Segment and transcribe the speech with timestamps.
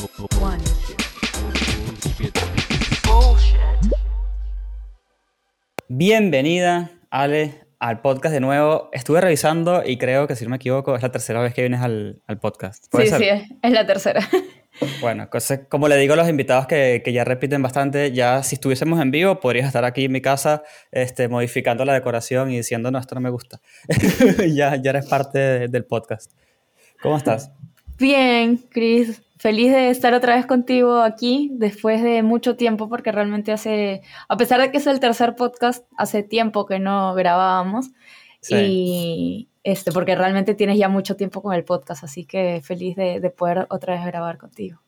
[0.00, 0.62] One.
[5.88, 8.90] Bienvenida, Ale, al podcast de nuevo.
[8.92, 11.80] Estuve revisando y creo que, si no me equivoco, es la tercera vez que vienes
[11.80, 12.86] al, al podcast.
[12.90, 13.20] ¿Puede Sí, ser?
[13.20, 14.20] sí, es, es la tercera.
[15.00, 18.54] Bueno, cosa- como le digo a los invitados que, que ya repiten bastante, ya si
[18.54, 20.62] estuviésemos en vivo, podrías estar aquí en mi casa
[20.92, 23.60] este, modificando la decoración y diciendo, no, esto no me gusta.
[24.54, 26.30] ya, ya eres parte de- del podcast.
[27.02, 27.50] ¿Cómo estás?
[27.98, 29.20] Bien, Chris.
[29.38, 34.36] Feliz de estar otra vez contigo aquí después de mucho tiempo, porque realmente hace, a
[34.36, 37.90] pesar de que es el tercer podcast, hace tiempo que no grabábamos.
[38.40, 38.54] Sí.
[38.56, 43.20] Y este, porque realmente tienes ya mucho tiempo con el podcast, así que feliz de,
[43.20, 44.80] de poder otra vez grabar contigo.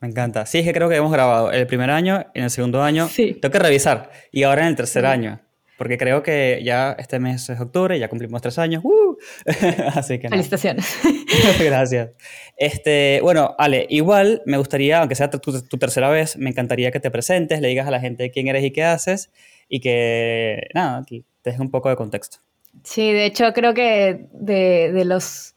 [0.00, 0.46] Me encanta.
[0.46, 3.06] Sí, es que creo que hemos grabado el primer año, en el segundo año.
[3.08, 3.34] Sí.
[3.34, 4.10] Tengo que revisar.
[4.32, 5.08] Y ahora en el tercer Sí.
[5.08, 5.40] año.
[5.80, 8.84] Porque creo que ya este mes es octubre, ya cumplimos tres años.
[8.84, 9.16] ¡Uh!
[9.94, 10.28] Así que.
[10.28, 10.94] Felicitaciones.
[11.58, 12.10] Gracias.
[12.58, 17.00] Este, bueno, Ale, igual me gustaría, aunque sea tu, tu tercera vez, me encantaría que
[17.00, 19.30] te presentes, le digas a la gente quién eres y qué haces
[19.70, 22.40] y que, nada, te dejes un poco de contexto.
[22.84, 25.54] Sí, de hecho creo que de, de los...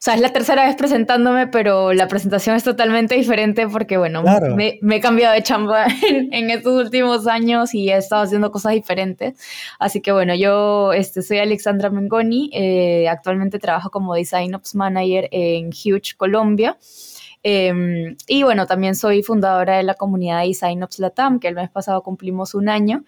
[0.00, 4.22] O sea, es la tercera vez presentándome, pero la presentación es totalmente diferente porque, bueno,
[4.22, 4.56] Claro.
[4.56, 8.50] me, me he cambiado de chamba en, en estos últimos años y he estado haciendo
[8.50, 9.34] cosas diferentes.
[9.78, 15.28] Así que, bueno, yo este, soy Alexandra Mengoni, eh, actualmente trabajo como Design Ops Manager
[15.32, 16.78] en Huge, Colombia.
[17.42, 21.68] Eh, y bueno, también soy fundadora de la comunidad Design Ops Latam, que el mes
[21.68, 23.04] pasado cumplimos un año.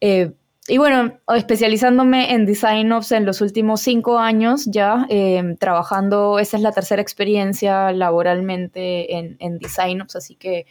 [0.00, 0.32] Eh,
[0.68, 6.56] y bueno, especializándome en Design Ops en los últimos cinco años ya, eh, trabajando, esa
[6.56, 10.66] es la tercera experiencia laboralmente en, en Design Ops, así que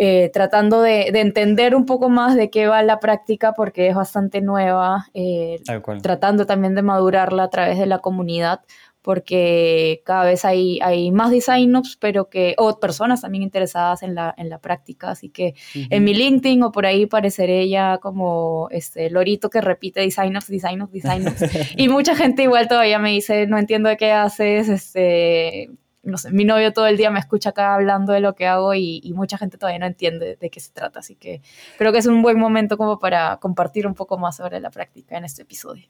[0.00, 3.96] eh, tratando de, de entender un poco más de qué va la práctica porque es
[3.96, 5.60] bastante nueva, eh,
[6.02, 8.60] tratando también de madurarla a través de la comunidad
[9.02, 14.34] porque cada vez hay, hay más design pero que, o personas también interesadas en la,
[14.36, 19.10] en la práctica, así que en mi LinkedIn o por ahí pareceré ya como este
[19.10, 21.24] lorito que repite design ops, design
[21.76, 25.70] y mucha gente igual todavía me dice, no entiendo de qué haces, este,
[26.02, 28.74] no sé, mi novio todo el día me escucha acá hablando de lo que hago
[28.74, 31.42] y, y mucha gente todavía no entiende de qué se trata, así que
[31.76, 35.16] creo que es un buen momento como para compartir un poco más sobre la práctica
[35.16, 35.88] en este episodio.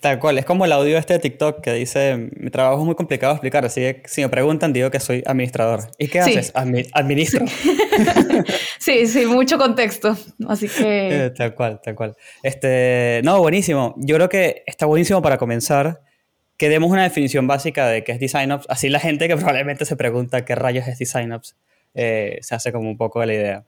[0.00, 2.94] Tal cual, es como el audio este de TikTok que dice, mi trabajo es muy
[2.96, 5.80] complicado de explicar, así que si me preguntan digo que soy administrador.
[5.98, 6.30] ¿Y qué Sí.
[6.30, 6.54] haces?
[6.54, 7.44] Admi- administro.
[8.78, 10.16] Sí, sí, mucho contexto,
[10.48, 11.26] así que...
[11.26, 12.16] Eh, tal cual, tal cual.
[12.42, 13.94] Este, no, buenísimo.
[13.96, 16.02] Yo creo que está buenísimo para comenzar
[16.58, 18.66] que demos una definición básica de qué es Design Ops.
[18.68, 21.56] Así la gente que probablemente se pregunta qué rayos es Design Ops
[21.94, 23.64] eh, se hace como un poco de la idea.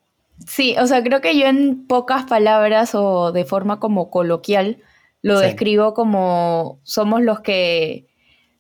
[0.47, 4.78] Sí, o sea, creo que yo en pocas palabras o de forma como coloquial
[5.26, 5.47] lo Sí.
[5.47, 8.06] describo como somos los que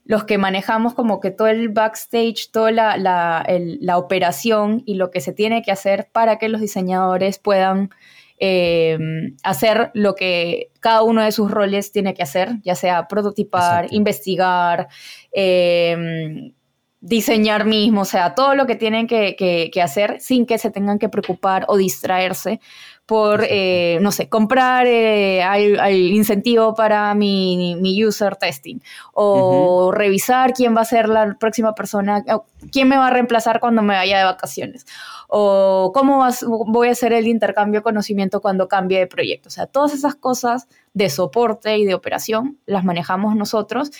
[0.04, 4.94] los que manejamos como que todo el backstage, toda la, la, el- la operación y
[4.94, 7.90] lo que se tiene que hacer para que los diseñadores puedan
[8.38, 8.98] eh,
[9.42, 13.96] hacer lo que cada uno de sus roles tiene que hacer, ya sea prototipar, Exacto.
[13.96, 14.88] investigar,
[15.32, 16.52] eh,
[17.00, 20.70] diseñar mismo, o sea, todo lo que tienen que, que- que hacer sin que se
[20.70, 22.60] tengan que preocupar o distraerse
[23.06, 28.80] por, eh, no sé, comprar eh, al, al incentivo para mi, mi user testing
[29.12, 33.60] o revisar quién va a ser la próxima persona, o quién me va a reemplazar
[33.60, 34.86] cuando me vaya de vacaciones
[35.28, 39.48] o cómo vas- voy a hacer el intercambio de conocimiento cuando cambie de proyecto.
[39.48, 43.90] O sea, todas esas cosas de soporte y de operación las manejamos nosotros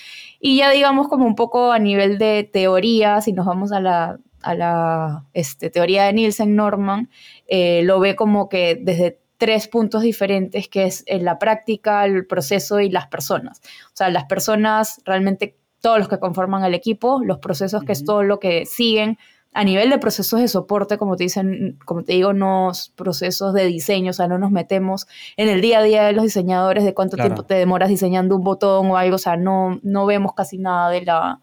[0.40, 4.18] y ya digamos como un poco a nivel de teoría, si nos vamos a la,
[4.42, 7.10] a la este, teoría de Nielsen Norman,
[7.46, 12.26] eh, lo ve como que desde tres puntos diferentes, que es en la práctica, el
[12.26, 13.60] proceso y las personas.
[13.88, 18.04] O sea, las personas realmente, todos los que conforman el equipo, los procesos, que es
[18.04, 19.18] todo lo que siguen.
[19.52, 23.54] A nivel de procesos de soporte, como te dicen, como te digo, no s- procesos
[23.54, 25.06] de diseño, o sea, no nos metemos
[25.38, 27.30] en el día a día de los diseñadores, de cuánto Claro.
[27.30, 30.90] tiempo te demoras diseñando un botón o algo, o sea, no, no vemos casi nada
[30.90, 31.40] de la,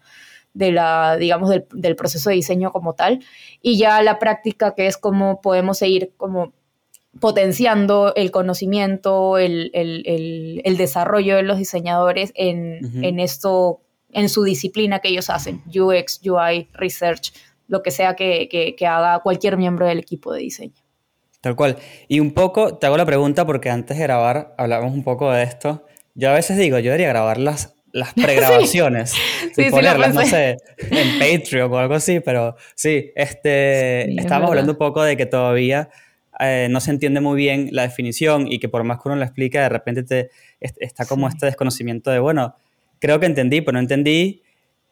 [0.54, 3.20] de la, digamos, del, del proceso de diseño como tal.
[3.60, 6.52] Y ya la práctica, que es cómo podemos seguir como
[7.20, 13.80] potenciando el conocimiento, el, el- el- el desarrollo de los diseñadores en, en esto,
[14.12, 17.32] en su disciplina que ellos hacen, UX, UI, Research,
[17.68, 20.74] lo que sea que, que- que haga cualquier miembro del equipo de diseño.
[21.40, 21.76] Tal cual.
[22.08, 25.42] Y un poco, te hago la pregunta porque antes de grabar hablábamos un poco de
[25.42, 25.84] esto.
[26.14, 29.12] Yo a veces digo, yo debería grabar las, las pregrabaciones
[29.54, 34.12] Sí, y sí, ponerlas, no sé, en Patreon o algo así, pero sí, este, Sí,
[34.16, 35.88] es estábamos hablando un poco de que todavía
[36.40, 39.22] eh, no se entiende muy bien la definición y que por más que uno lo
[39.24, 40.30] explique, de repente te,
[40.60, 41.34] est- está como Sí.
[41.36, 42.56] este desconocimiento de, bueno,
[42.98, 44.42] creo que entendí, pero no entendí.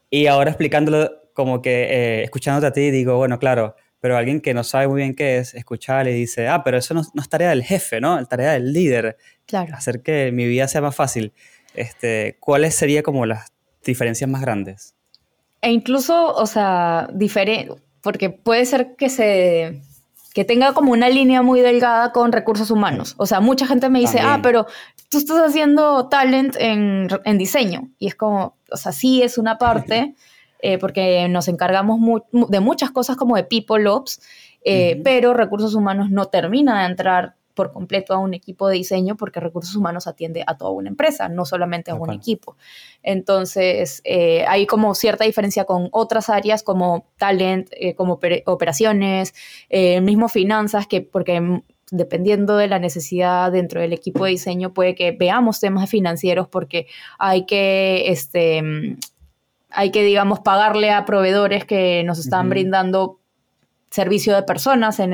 [0.08, 4.52] Y ahora explicándolo, como que eh, escuchándote a ti, digo, bueno, claro, pero alguien que
[4.54, 7.50] no sabe muy bien qué es, escuchar y dice, ah, pero eso no, es tarea
[7.50, 8.18] del jefe, ¿no?
[8.18, 9.16] Es tarea del líder.
[9.46, 9.74] Claro.
[9.74, 11.32] Hacer que mi vida sea más fácil.
[11.74, 13.52] Este, ¿Cuáles serían como las
[13.84, 14.94] diferencias más grandes?
[15.60, 19.82] E incluso, o sea, diferente, porque puede ser que se
[20.34, 23.14] que tenga como una línea muy delgada con recursos humanos.
[23.18, 24.66] O sea, mucha gente me dice, ah, pero
[25.10, 27.90] tú estás haciendo talent en, en, diseño.
[27.98, 30.14] Y es como, o sea, sí es una parte,
[30.60, 34.22] eh, porque nos encargamos de muchas cosas como de people ops,
[34.64, 39.16] eh, pero recursos humanos no termina de entrar por completo a un equipo de diseño
[39.16, 42.56] porque recursos humanos atiende a toda una empresa, no solamente a un equipo.
[43.02, 49.34] Entonces, eh, hay como cierta diferencia con otras áreas como talent, eh, como operaciones,
[49.68, 54.94] eh, mismo finanzas, que porque dependiendo de la necesidad dentro del equipo de diseño, puede
[54.94, 56.86] que veamos temas financieros porque
[57.18, 58.62] hay que, este,
[59.68, 63.18] hay que, digamos, pagarle a proveedores que nos están brindando
[63.92, 65.10] servicio de personas en,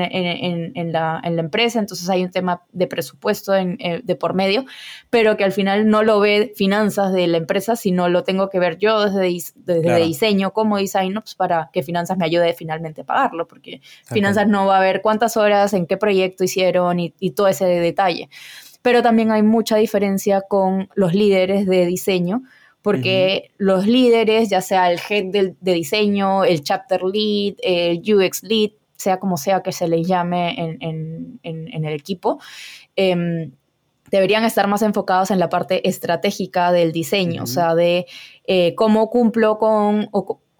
[0.93, 4.65] la, empresa, entonces hay un tema de presupuesto eh, de por medio,
[5.09, 8.57] pero que al final no lo ve finanzas de la empresa, sino lo tengo que
[8.57, 13.03] ver yo desde, desde diseño como design ops para que finanzas me ayude finalmente a
[13.03, 17.49] pagarlo, porque finanzas no va a ver cuántas horas, en qué proyecto hicieron y, todo
[17.49, 18.29] ese detalle.
[18.81, 22.43] Pero también hay mucha diferencia con los líderes de diseño,
[22.81, 28.71] porque los líderes, ya sea el head de, diseño, el chapter lead, el UX lead,
[28.95, 32.39] sea como sea que se les llame en, el equipo,
[32.95, 33.51] em,
[34.11, 38.05] deberían estar más enfocados en la parte estratégica del diseño, o sea, de
[38.45, 40.09] eh, cómo cumplo con,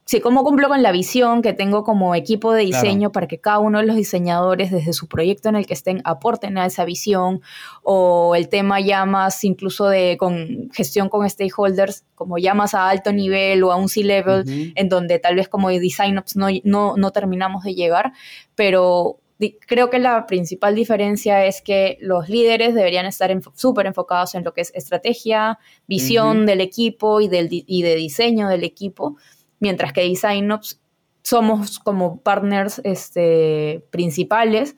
[0.09, 3.59] sí, cómo cumplo con la visión que tengo como equipo de diseño para que cada
[3.59, 7.41] uno de los diseñadores desde su proyecto en el que estén aporten a esa visión
[7.83, 12.89] o el tema ya más incluso de con gestión con stakeholders, como ya más a
[12.89, 16.95] alto nivel o a un C-level, en donde tal vez como design ops no, no,
[16.97, 18.11] no terminamos de llegar,
[18.55, 19.19] pero
[19.67, 24.55] creo que la principal diferencia es que los líderes deberían estar súper enfocados en lo
[24.55, 29.15] que es estrategia, visión del equipo y, del, y de diseño del equipo
[29.59, 30.81] mientras que DesignOps
[31.23, 34.75] somos como partners este, principales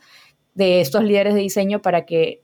[0.54, 2.42] de estos líderes de diseño para que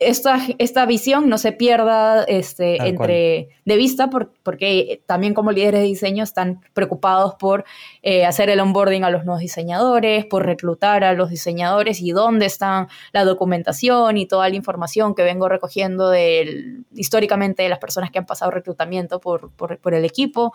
[0.00, 4.08] esta, esta visión no se pierda este, entre, de vista
[4.42, 7.64] porque también como líderes de diseño están preocupados por
[8.02, 12.46] eh, hacer el onboarding a los nuevos diseñadores, por reclutar a los diseñadores y dónde
[12.46, 18.12] está la documentación y toda la información que vengo recogiendo del, históricamente de las personas
[18.12, 20.52] que han pasado reclutamiento por, por, por el equipo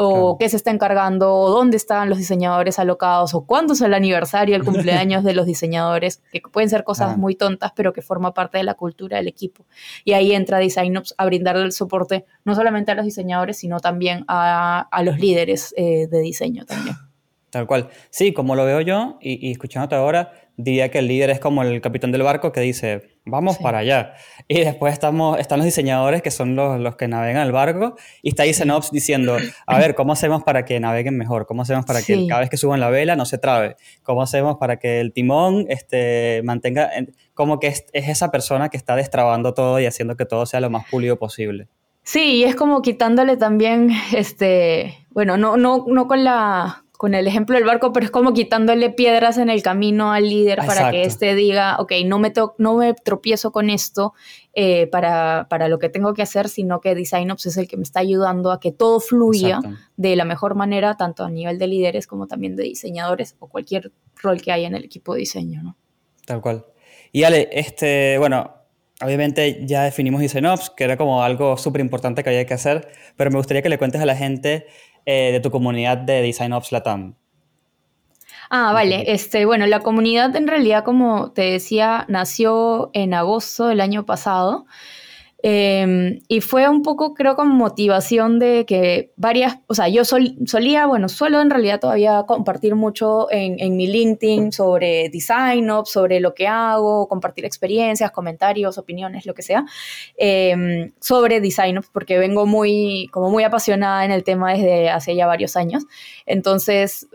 [0.00, 3.94] o qué se está encargando, o dónde están los diseñadores alocados, o cuándo es el
[3.94, 8.32] aniversario, el cumpleaños de los diseñadores, que pueden ser cosas muy tontas, pero que forma
[8.32, 9.66] parte de la cultura del equipo.
[10.04, 14.24] Y ahí entra DesignOps a brindarle el soporte no solamente a los diseñadores, sino también
[14.28, 16.96] a, los líderes eh, de diseño también.
[17.58, 17.88] Tal cual.
[18.10, 21.64] Sí, como lo veo yo, y, y escuchándote ahora, diría que el líder es como
[21.64, 24.14] el capitán del barco que dice, vamos para allá.
[24.46, 28.28] Y después estamos, están los diseñadores que son los, los que navegan el barco y
[28.28, 31.46] está ahí Zenops diciendo, a ver, ¿cómo hacemos para que naveguen mejor?
[31.46, 33.74] ¿Cómo hacemos para que cada vez que suban la vela no se trabe?
[34.04, 36.92] ¿Cómo hacemos para que el timón este, mantenga,
[37.34, 40.60] como que es, es esa persona que está destrabando todo y haciendo que todo sea
[40.60, 41.66] lo más pulido posible?
[42.04, 47.28] Sí, y es como quitándole también, este, bueno, no, no, no con la con el
[47.28, 51.04] ejemplo del barco, pero es como quitándole piedras en el camino al líder para que
[51.04, 54.14] éste diga, ok, no me, no me tropiezo con esto
[54.52, 57.84] eh, para, para, lo que tengo que hacer, sino que DesignOps es el que me
[57.84, 59.60] está ayudando a que todo fluya
[59.96, 63.92] de la mejor manera, tanto a nivel de líderes como también de diseñadores o cualquier
[64.16, 65.76] rol que haya en el equipo de diseño, ¿no?
[66.26, 66.66] Tal cual.
[67.12, 68.56] Y Ale, este, bueno,
[69.00, 73.30] obviamente ya definimos DesignOps, que era como algo súper importante que había que hacer, pero
[73.30, 74.66] me gustaría que le cuentes a la gente
[75.10, 77.14] eh, de tu comunidad de Design Ops Latam.
[78.50, 79.10] Ah, vale.
[79.10, 84.66] Este, bueno, la comunidad en realidad, como te decía, nació en agosto del año pasado.
[85.40, 90.86] Em, y fue un poco, creo, con motivación de que varias, o sea, yo solía,
[90.86, 96.34] bueno, suelo en realidad todavía compartir mucho en, mi LinkedIn sobre design ops, sobre lo
[96.34, 99.64] que hago, compartir experiencias, comentarios, opiniones, lo que sea,
[100.16, 105.14] em, sobre design ops, porque vengo muy, como muy apasionada en el tema desde hace
[105.14, 105.84] ya varios años.
[106.26, 107.06] Entonces,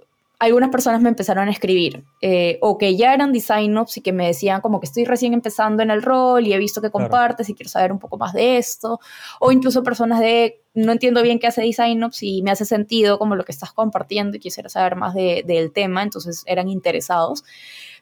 [0.45, 4.11] algunas personas me empezaron a escribir, eh, o que ya eran design ops y que
[4.11, 7.49] me decían como que estoy recién empezando en el rol y he visto que compartes
[7.49, 8.99] y quiero saber un poco más de esto,
[9.39, 13.19] o incluso personas de no entiendo bien qué hace design ops y me hace sentido
[13.19, 17.43] como lo que estás compartiendo y quisiera saber más del tema, entonces eran interesados.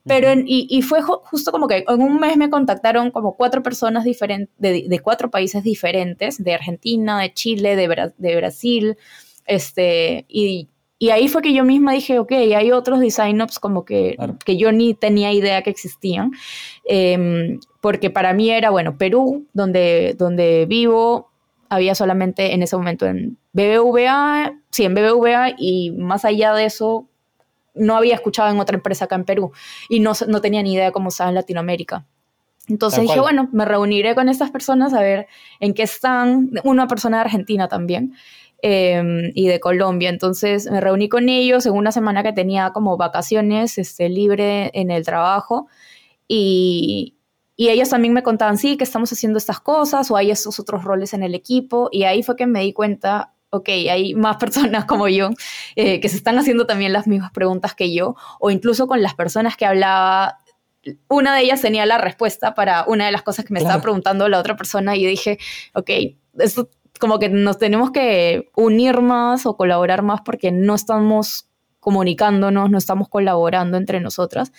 [0.03, 4.49] Pero, y, fue justo como que en un mes me contactaron como cuatro personas diferentes,
[4.57, 8.97] de, cuatro países diferentes, de Argentina, de Chile, de, de Brasil,
[9.45, 10.69] este, y
[11.01, 14.15] y ahí fue que yo misma dije, ok, hay otros design ops como que,
[14.45, 16.29] que yo ni tenía idea que existían,
[16.85, 21.31] em, porque para mí era, bueno, Perú, donde, donde vivo,
[21.69, 27.07] había solamente en ese momento en BBVA, sí, en BBVA, y más allá de eso,
[27.73, 29.51] no había escuchado en otra empresa acá en Perú,
[29.89, 32.05] y no, no tenía ni idea de cómo estaba en Latinoamérica.
[32.67, 35.25] Entonces dije, bueno, me reuniré con estas personas a ver
[35.59, 38.13] en qué están, una persona de Argentina también,
[38.63, 40.09] Em, y de Colombia.
[40.09, 44.91] Entonces me reuní con ellos en una semana que tenía como vacaciones este, libre en
[44.91, 45.67] el trabajo
[46.27, 47.15] y,
[47.55, 50.83] y ellos también me contaban, sí, que estamos haciendo estas cosas o hay estos otros
[50.83, 54.85] roles en el equipo y ahí fue que me di cuenta, ok, hay más personas
[54.85, 55.31] como yo
[55.75, 59.15] eh, que se están haciendo también las mismas preguntas que yo o incluso con las
[59.15, 60.37] personas que hablaba
[61.07, 64.29] una de ellas tenía la respuesta para una de las cosas que me estaba preguntando
[64.29, 65.39] la otra persona y dije,
[65.73, 65.89] ok,
[66.39, 66.69] esto
[67.01, 72.77] como que nos tenemos que unir más o colaborar más porque no estamos comunicándonos, no
[72.77, 74.53] estamos colaborando entre nosotras.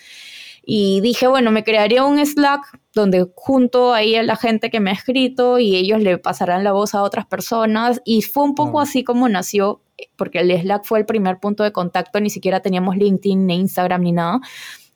[0.65, 4.91] Y dije, bueno, me crearía un Slack donde junto ahí a la gente que me
[4.91, 8.01] ha escrito y ellos le pasarán la voz a otras personas.
[8.03, 9.81] Y fue un poco así como nació,
[10.17, 14.01] porque el Slack fue el primer punto de contacto, ni siquiera teníamos LinkedIn, ni Instagram,
[14.01, 14.41] ni nada.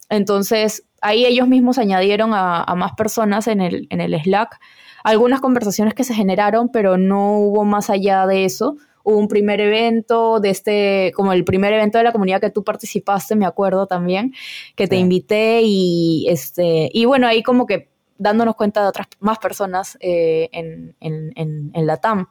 [0.09, 4.59] Entonces, ahí ellos mismos añadieron a, a más personas en el, en el Slack
[5.07, 8.75] algunas conversaciones que se generaron, pero no hubo más allá de eso.
[9.03, 12.65] Hubo un primer evento de este, como el primer evento de la comunidad que tú
[12.65, 14.33] participaste, me acuerdo también,
[14.75, 17.87] que te invité y este, y bueno, ahí como que
[18.17, 22.27] dándonos cuenta de otras más personas eh, en, en, en, la TAM.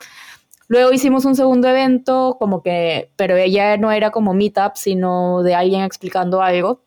[0.69, 5.55] Luego hicimos un segundo evento, como que, pero ella no era como meetup, sino de
[5.55, 6.83] alguien explicando algo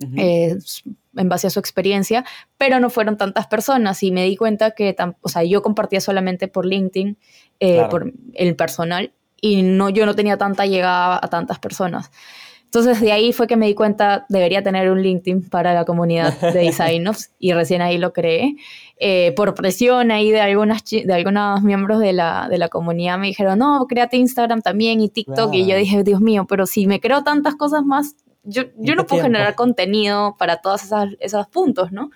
[0.00, 2.24] en base a su experiencia,
[2.56, 6.48] pero no fueron tantas personas y me di cuenta que, o sea, yo compartía solamente
[6.48, 7.18] por LinkedIn,
[7.60, 12.10] eh, por el personal, y no, yo no tenía tanta llegada a tantas personas.
[12.64, 16.40] Entonces de ahí fue que me di cuenta, debería tener un LinkedIn para la comunidad
[16.40, 18.54] de designers y recién ahí lo creé.
[18.96, 23.26] Eh, por presión ahí de algunas, de algunos miembros de la, de la comunidad me
[23.26, 25.52] dijeron, no, créate Instagram también y TikTok.
[25.52, 29.06] Y yo dije, Dios mío, pero si me creo tantas cosas más, yo, yo no
[29.06, 30.82] puedo generar contenido para todos
[31.20, 32.10] esos puntos, ¿no?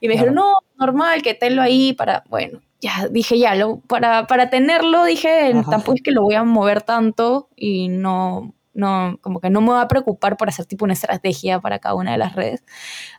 [0.00, 4.26] Y me dijeron, no, normal, que tenlo ahí para, bueno, ya dije, ya, lo, para,
[4.26, 9.40] para tenerlo, dije, tampoco es que lo voy a mover tanto y no, no, como
[9.40, 12.18] que no me voy a preocupar por hacer tipo una estrategia para cada una de
[12.18, 12.62] las redes.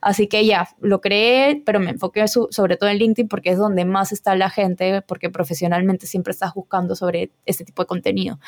[0.01, 3.83] Así que ya, lo creé, pero me enfoqué sobre todo en LinkedIn porque es donde
[3.83, 8.39] más está la gente, porque profesionalmente siempre estás buscando sobre este tipo de contenido.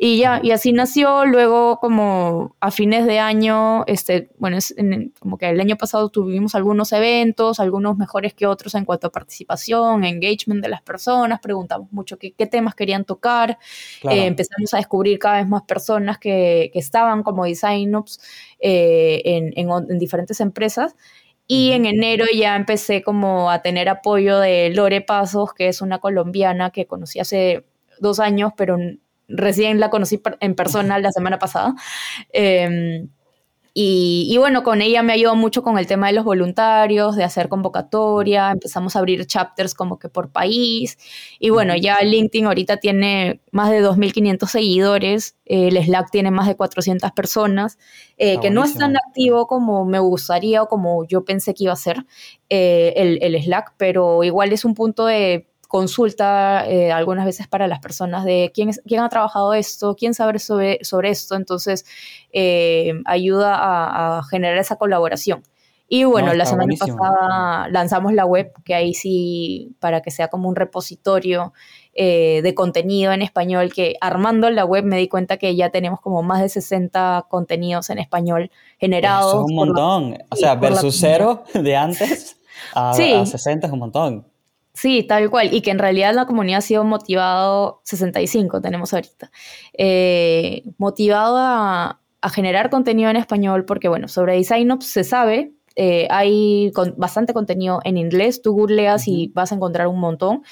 [0.00, 1.26] Y ya, y así nació.
[1.26, 4.72] Luego, como a fines de año, este, bueno, es
[5.18, 9.10] como que el año pasado tuvimos algunos eventos, algunos mejores que otros en cuanto a
[9.10, 13.58] participación, engagement de las personas, preguntamos mucho qué, qué temas querían tocar.
[14.08, 18.20] Eh, empezamos a descubrir cada vez más personas que, que estaban como design ops
[18.60, 20.94] eh, en, en, diferentes empresas.
[21.48, 25.98] Y en enero ya empecé como a tener apoyo de Lore Pasos, que es una
[25.98, 27.64] colombiana que conocí hace
[27.98, 28.76] dos años, pero
[29.28, 31.74] recién la conocí en persona la semana pasada.
[32.32, 33.08] Em,
[33.80, 37.48] y, bueno, con ella me ayudó mucho con el tema de los voluntarios, de hacer
[37.48, 40.98] convocatoria, empezamos a abrir chapters como que por país.
[41.38, 46.56] Y bueno, ya LinkedIn ahorita tiene más de 2.500 seguidores, el Slack tiene más de
[46.56, 47.78] 400 personas,
[48.16, 51.72] eh, que no es tan activo como me gustaría o como yo pensé que iba
[51.72, 52.04] a ser
[52.50, 57.68] eh, el, el Slack, pero igual es un punto de consulta eh, algunas veces para
[57.68, 61.84] las personas de quién, quién ha trabajado esto, quién sabe sobre, sobre esto, entonces
[62.32, 65.42] eh, ayuda a, generar esa colaboración.
[65.90, 70.46] Y bueno, la semana pasada lanzamos la web, que ahí sí, para que sea como
[70.46, 71.54] un repositorio
[71.94, 76.00] eh, de contenido en español, que armando la web me di cuenta que ya tenemos
[76.00, 79.34] como más de 60 contenidos en español generados.
[79.34, 82.38] es un montón, o sea, versus cero de antes
[82.74, 83.14] a, sí.
[83.14, 84.26] a 60 es un montón.
[84.80, 85.52] Sí, tal cual.
[85.52, 89.32] Y que en realidad la comunidad ha sido motivado, 65 tenemos ahorita,
[89.76, 92.00] eh, motivado a,
[92.32, 97.96] generar contenido en español porque, bueno, sobre DesignOps se sabe, eh, hay bastante contenido en
[97.96, 100.42] inglés, tú googleas y vas a encontrar un montón.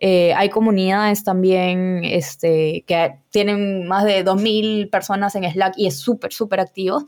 [0.00, 5.98] Eh, hay comunidades también este, que tienen más de 2.000 personas en Slack y es
[5.98, 7.04] súper, súper activo,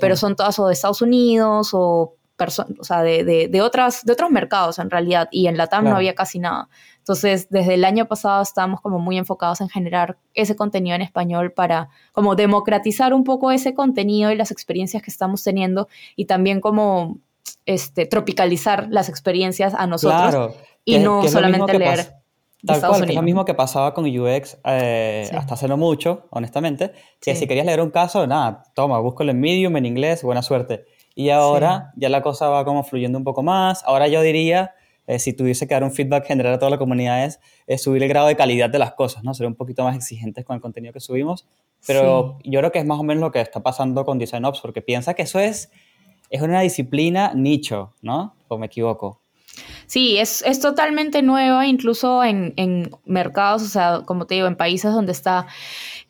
[0.00, 4.12] pero son todas o de Estados Unidos o o sea, de, de, de, otras, de
[4.12, 6.68] otros mercados en realidad, y en la TAM no había casi nada.
[6.98, 11.52] Entonces, desde el año pasado estábamos como muy enfocados en generar ese contenido en español
[11.52, 16.60] para como democratizar un poco ese contenido y las experiencias que estamos teniendo y también
[16.60, 17.18] como
[17.66, 22.22] este, tropicalizar las experiencias a nosotros y no solamente leer.
[22.64, 26.92] Tal cual, es lo mismo que pasaba con UX eh, hasta hace no mucho, honestamente,
[27.20, 30.84] que si querías leer un caso, nada, toma, búscalo en Medium, en inglés, buena suerte.
[31.14, 33.84] Y ahora ya la cosa va como fluyendo un poco más.
[33.84, 34.74] Ahora yo diría,
[35.06, 38.08] eh, si tuviese que dar un feedback general a toda la comunidad, es, subir el
[38.08, 39.34] grado de calidad de las cosas, ¿no?
[39.34, 41.46] Ser un poquito más exigentes con el contenido que subimos.
[41.86, 44.60] Pero yo creo que es más o menos lo que está pasando con Design Ops,
[44.60, 45.70] porque piensa que eso es,
[46.30, 48.34] es una disciplina nicho, ¿no?
[48.48, 49.18] ¿O me equivoco?
[49.86, 54.56] Sí, es, es totalmente nueva, incluso en, en, mercados, o sea, como te digo, en
[54.56, 55.46] países donde está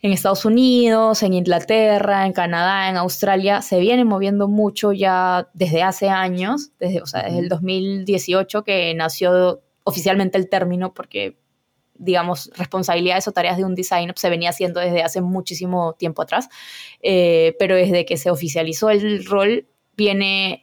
[0.03, 5.81] en Estados Unidos, en Inglaterra, en Canadá, en Australia, se viene moviendo mucho ya desde
[5.81, 11.37] hace años, desde, o sea, desde el 2018 que nació oficialmente el término, porque
[11.95, 16.49] digamos, responsabilidades o tareas de un design se venía haciendo desde hace muchísimo tiempo atrás,
[17.01, 20.62] eh, pero desde que se oficializó el rol viene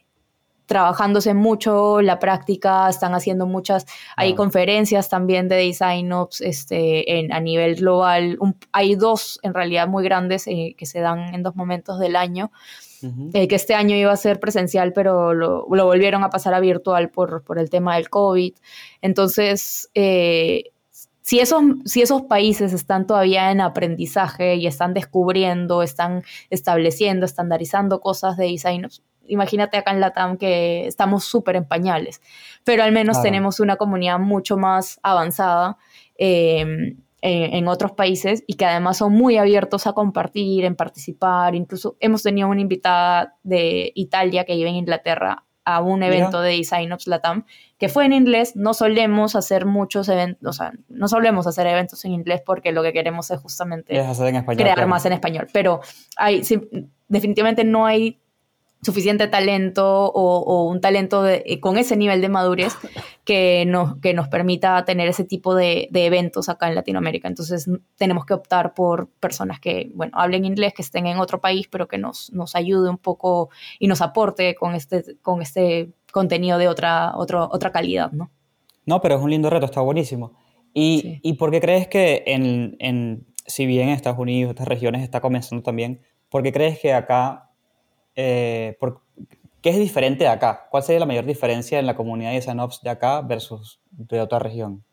[0.71, 3.85] trabajándose mucho la práctica, están haciendo muchas,
[4.15, 8.37] hay conferencias también de Design Ops este, en, a nivel global,
[8.71, 12.53] hay dos en realidad muy grandes eh, que se dan en dos momentos del año,
[13.33, 17.09] eh, que este año iba a ser presencial, pero lo, volvieron a pasar a virtual
[17.09, 18.53] por, por el tema del COVID.
[19.01, 20.71] Entonces, eh,
[21.21, 27.99] si esos, si esos países están todavía en aprendizaje y están descubriendo, están estableciendo, estandarizando
[27.99, 28.87] cosas de design,
[29.31, 32.21] imagínate acá en Latam que estamos súper en pañales,
[32.63, 35.77] pero al menos tenemos una comunidad mucho más avanzada.
[36.15, 41.55] Em, en, otros países y que además son muy abiertos a compartir, en participar.
[41.55, 46.51] Incluso hemos tenido una invitada de Italia que vive en Inglaterra a un evento de
[46.51, 47.45] Design Ops Latam
[47.77, 48.55] que fue en inglés.
[48.55, 52.81] No solemos hacer muchos eventos, o sea, no solemos hacer eventos en inglés porque lo
[52.83, 54.01] que queremos es justamente
[54.57, 55.47] crear más en español.
[55.53, 55.81] Pero
[56.17, 56.41] hay,
[57.07, 58.20] definitivamente no hay
[58.81, 62.73] suficiente talento o, un talento eh, con ese nivel de madurez
[63.25, 67.27] que nos, que nos permita tener ese tipo de, eventos acá en Latinoamérica.
[67.27, 71.67] Entonces tenemos que optar por personas que, bueno, hablen inglés, que estén en otro país,
[71.69, 76.57] pero que nos, nos ayude un poco y nos aporte con este, con este contenido
[76.57, 78.31] de otra, otra, otra calidad, ¿no?
[78.85, 80.33] No, pero es un lindo reto, está buenísimo.
[80.73, 85.03] ¿Y, ¿y por qué crees que en, en, si bien en Estados Unidos, estas regiones
[85.03, 87.50] está comenzando también, por qué crees que acá
[88.15, 88.77] eh,
[89.61, 90.67] ¿qué es diferente de acá?
[90.69, 94.39] ¿Cuál sería la mayor diferencia en la comunidad de Sanops de acá versus de otra
[94.39, 94.83] región?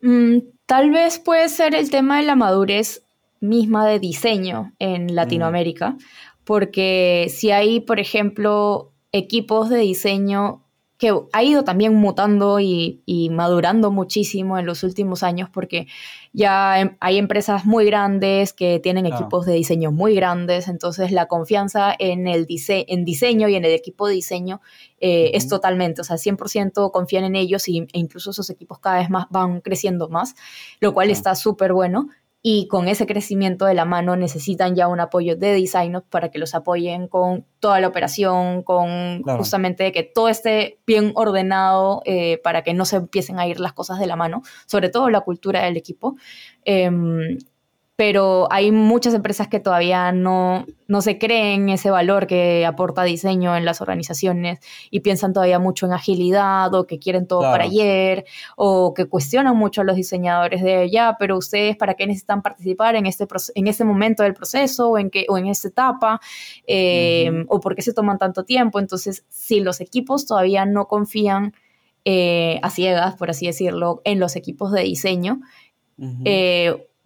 [0.00, 3.04] Mm, tal vez puede ser el tema de la madurez
[3.40, 5.96] misma de diseño en Latinoamérica,
[6.44, 10.62] porque si hay, por ejemplo, equipos de diseño
[10.98, 15.86] que ha ido también mutando y, madurando muchísimo en los últimos años porque
[16.32, 21.26] ya em, hay empresas muy grandes que tienen equipos de diseño muy grandes, entonces la
[21.26, 24.60] confianza en el en diseño y en el equipo de diseño
[25.00, 28.98] eh, es totalmente, o sea, 100% confían en ellos y, e incluso esos equipos cada
[28.98, 30.34] vez más van creciendo más,
[30.80, 32.08] lo cual está súper bueno
[32.48, 36.38] y con ese crecimiento de la mano necesitan ya un apoyo de design para que
[36.38, 42.62] los apoyen con toda la operación, con justamente que todo esté bien ordenado eh, para
[42.62, 45.64] que no se empiecen a ir las cosas de la mano, sobre todo la cultura
[45.64, 46.14] del equipo.
[46.64, 47.36] Em,
[47.96, 53.56] pero hay muchas empresas que todavía no, no se creen ese valor que aporta diseño
[53.56, 58.26] en las organizaciones y piensan todavía mucho en agilidad o que quieren todo para ayer
[58.54, 62.96] o que cuestionan mucho a los diseñadores de ya, pero ustedes para qué necesitan participar
[62.96, 66.20] en este, en este momento del proceso o en, qué, o en esta etapa
[66.66, 68.78] eh, o por qué se toman tanto tiempo.
[68.78, 71.54] Entonces, si los equipos todavía no confían
[72.04, 75.40] eh, a ciegas, por así decirlo, en los equipos de diseño,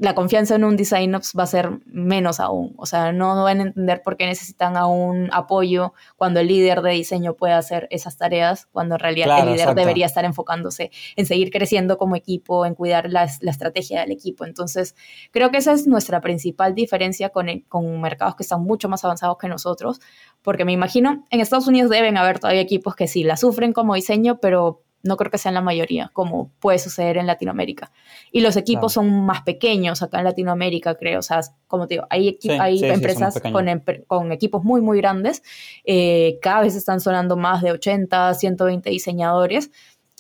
[0.01, 2.73] la confianza en un design ops va a ser menos aún.
[2.79, 6.93] O sea, no van a entender por qué necesitan aún apoyo cuando el líder de
[6.93, 11.51] diseño puede hacer esas tareas, cuando en realidad el líder debería estar enfocándose en seguir
[11.51, 14.47] creciendo como equipo, en cuidar la, estrategia del equipo.
[14.47, 14.97] Entonces,
[15.33, 19.37] creo que esa es nuestra principal diferencia con, con mercados que están mucho más avanzados
[19.37, 20.01] que nosotros,
[20.41, 23.95] porque me imagino, en Estados Unidos deben haber todavía equipos que sí la sufren como
[23.95, 27.91] diseño, pero no creo que sean la mayoría, como puede suceder en Latinoamérica.
[28.33, 31.21] Y los equipos son más pequeños acá en Latinoamérica, creo.
[31.21, 35.43] O sea, como te digo, hay, hay empresas con, equipos muy, muy grandes.
[35.85, 39.71] Eh, cada vez están sonando más de 80, 120 diseñadores.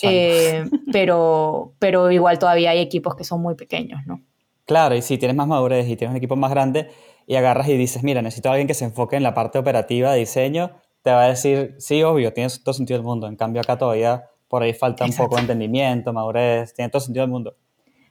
[0.02, 4.22] Eh, pero, pero igual todavía hay equipos que son muy pequeños, ¿no?
[4.64, 6.90] Claro, y si tienes más madurez y tienes un equipo más grande
[7.26, 10.12] y agarras y dices, mira, necesito a alguien que se enfoque en la parte operativa
[10.12, 10.70] de diseño,
[11.02, 13.26] te va a decir, sí, obvio, tienes todo sentido del mundo.
[13.26, 17.22] En cambio, acá todavía por ahí falta un poco de entendimiento, madurez, tiene todo sentido
[17.22, 17.54] del mundo.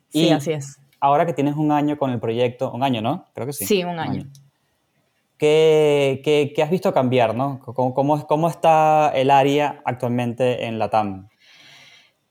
[0.08, 0.80] Sí, así es.
[1.02, 3.25] Ahora que tienes un año con el proyecto, un año, ¿no?
[3.34, 3.65] Creo que sí.
[3.65, 4.23] Sí, un año.
[5.38, 7.60] ¿Qué, qué, has visto cambiar, no?
[7.60, 11.28] ¿Cómo, cómo, ¿Cómo, está el área actualmente en la TAM?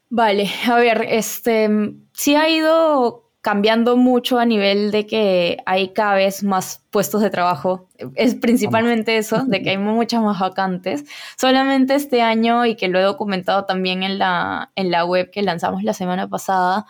[0.09, 1.69] Vale, a ver, este,
[2.15, 7.31] sí ha ido cambiando mucho a nivel de que hay cada vez más puestos de
[7.31, 7.89] trabajo.
[8.15, 11.07] Es principalmente eso, de que hay muchas más vacantes.
[11.39, 15.41] Solamente este año, y que lo he documentado también en la, en la web que
[15.41, 16.85] lanzamos la semana pasada, o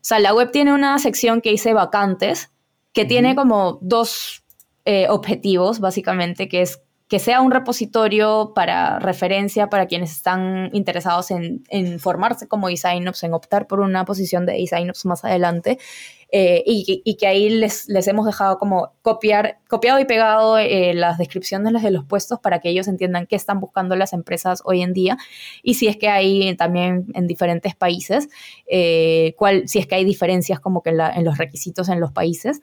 [0.00, 2.50] sea, la web tiene una sección que dice vacantes,
[2.92, 4.42] que tiene como dos
[4.86, 11.30] eh, objetivos, básicamente, que es que sea un repositorio para referencia para quienes están interesados
[11.30, 11.62] en,
[12.00, 15.78] formarse como designops, en optar por una posición de designops más adelante.
[16.36, 21.16] Eh, y, que ahí les, les, hemos dejado como copiar, copiado y pegado eh, las
[21.16, 24.92] descripciones de los puestos para que ellos entiendan qué están buscando las empresas hoy en
[24.94, 25.16] día
[25.62, 28.28] y si es que hay también en diferentes países,
[28.66, 32.62] eh, cuál, si es que hay diferencias como que en, los requisitos en los países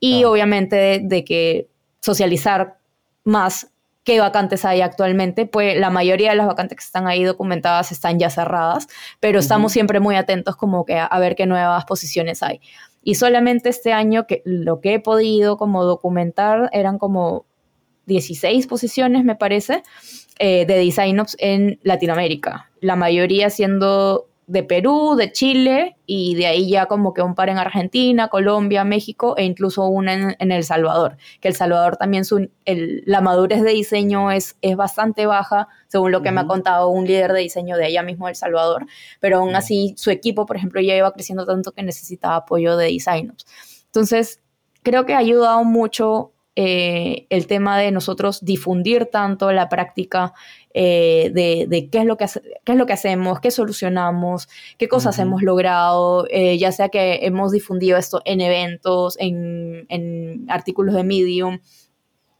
[0.00, 1.68] y obviamente de que
[2.00, 2.78] socializar
[3.22, 3.71] más
[4.04, 8.18] qué vacantes hay actualmente, pues la mayoría de las vacantes que están ahí documentadas están
[8.18, 8.88] ya cerradas,
[9.20, 12.60] pero estamos siempre muy atentos como que a, ver qué nuevas posiciones hay.
[13.02, 17.46] Y solamente este año que lo que he podido como documentar eran como
[18.06, 19.82] 16 posiciones, me parece,
[20.38, 22.70] eh, de design ops en Latinoamérica.
[22.80, 27.48] La mayoría siendo de Perú, de Chile y de ahí ya como que un par
[27.48, 32.50] en Argentina, Colombia, México e incluso una en, El Salvador, que El Salvador también su,
[32.66, 37.06] la madurez de diseño es, es bastante baja, según lo que me ha contado un
[37.06, 38.86] líder de diseño de allá mismo El Salvador,
[39.20, 42.86] pero aún así su equipo, por ejemplo, ya iba creciendo tanto que necesitaba apoyo de
[42.86, 43.46] designers.
[43.86, 44.40] Entonces,
[44.82, 50.34] creo que ha ayudado mucho eh, el tema de nosotros difundir tanto la práctica
[50.74, 52.26] eh, de, qué, es lo que
[52.64, 57.20] qué es lo que hacemos, qué solucionamos, qué cosas hemos logrado, eh, ya sea que
[57.22, 61.60] hemos difundido esto en eventos, en, en artículos de Medium,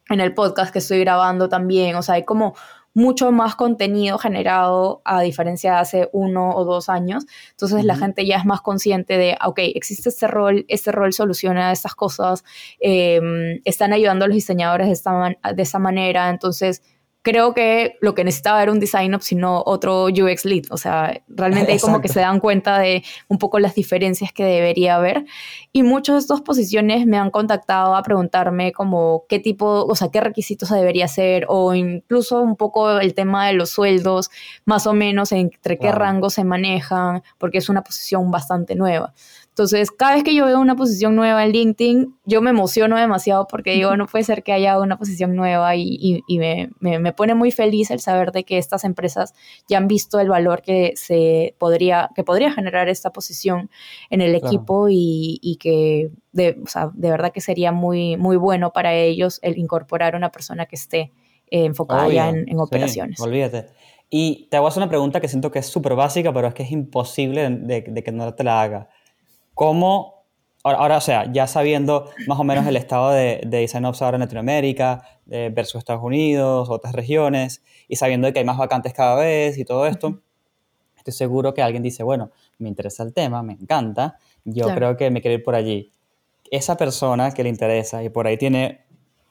[0.08, 2.54] en el podcast que estoy grabando también, o sea, hay como
[2.94, 7.24] mucho más contenido generado a diferencia de hace uno o dos años.
[7.50, 11.72] Entonces la gente ya es más consciente de, ok, existe este rol, este rol soluciona
[11.72, 12.44] estas cosas,
[12.80, 16.82] em, están ayudando a los diseñadores de esta, de esta manera, entonces
[17.22, 20.64] creo que lo que necesitaba era un design up, sino otro UX lead.
[20.70, 24.44] O sea, realmente hay como que se dan cuenta de un poco las diferencias que
[24.44, 25.24] debería haber.
[25.72, 30.10] Y muchas de estas posiciones me han contactado a preguntarme como qué tipo, o sea,
[30.10, 34.30] qué requisitos debería hacer o incluso un poco el tema de los sueldos,
[34.64, 39.14] más o menos entre qué rangos se manejan, porque es una posición bastante nueva.
[39.52, 43.46] Entonces, cada vez que yo veo una posición nueva en LinkedIn, yo me emociono demasiado
[43.46, 46.24] porque digo, no puede ser que haya una posición nueva y,
[46.80, 49.34] me, pone muy feliz el saber de que estas empresas
[49.68, 53.68] ya han visto el valor que se podría, que podría generar esta posición
[54.08, 56.56] en el equipo y, que de,
[56.94, 61.12] de verdad que sería muy, muy bueno para ellos el incorporar una persona que esté
[61.50, 63.20] eh, enfocada ya en, operaciones.
[63.20, 63.66] olvídate.
[64.08, 66.72] Y te hago una pregunta que siento que es súper básica, pero es que es
[66.72, 68.88] imposible de, de que no te la haga.
[69.54, 70.24] ¿Cómo,
[70.62, 74.16] ahora, o sea, ya sabiendo más o menos el estado de, de Design Ops ahora
[74.16, 79.58] en Latinoamérica versus Estados Unidos, otras regiones, y sabiendo que hay más vacantes cada vez
[79.58, 80.20] y todo esto,
[80.96, 85.10] estoy seguro que alguien dice, bueno, me interesa el tema, me encanta, yo creo que
[85.10, 85.90] me quiero ir por allí.
[86.50, 88.82] Esa persona que le interesa y por ahí tiene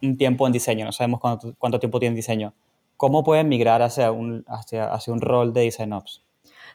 [0.02, 2.54] un tiempo en diseño, no sabemos cuánto, cuánto tiempo tiene en diseño,
[2.98, 6.24] ¿cómo puede migrar hacia un, hacia, hacia un rol de Design Ops?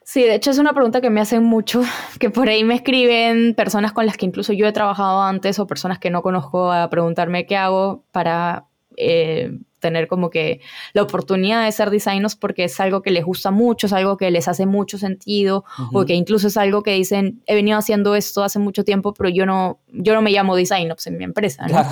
[0.09, 1.83] Sí, de hecho es una pregunta que me hacen mucho,
[2.21, 5.66] que por ahí me escriben personas con las que incluso yo he trabajado antes o
[5.66, 8.66] personas que no conozco a preguntarme qué hago para
[8.97, 10.61] eh, tener como que
[10.92, 14.31] la oportunidad de ser designers porque es algo que les gusta mucho, es algo que
[14.31, 18.45] les hace mucho sentido o que incluso es algo que dicen, he venido haciendo esto
[18.45, 21.66] hace mucho tiempo, pero yo no, yo no me llamo designers en mi empresa.
[21.66, 21.85] ¿no?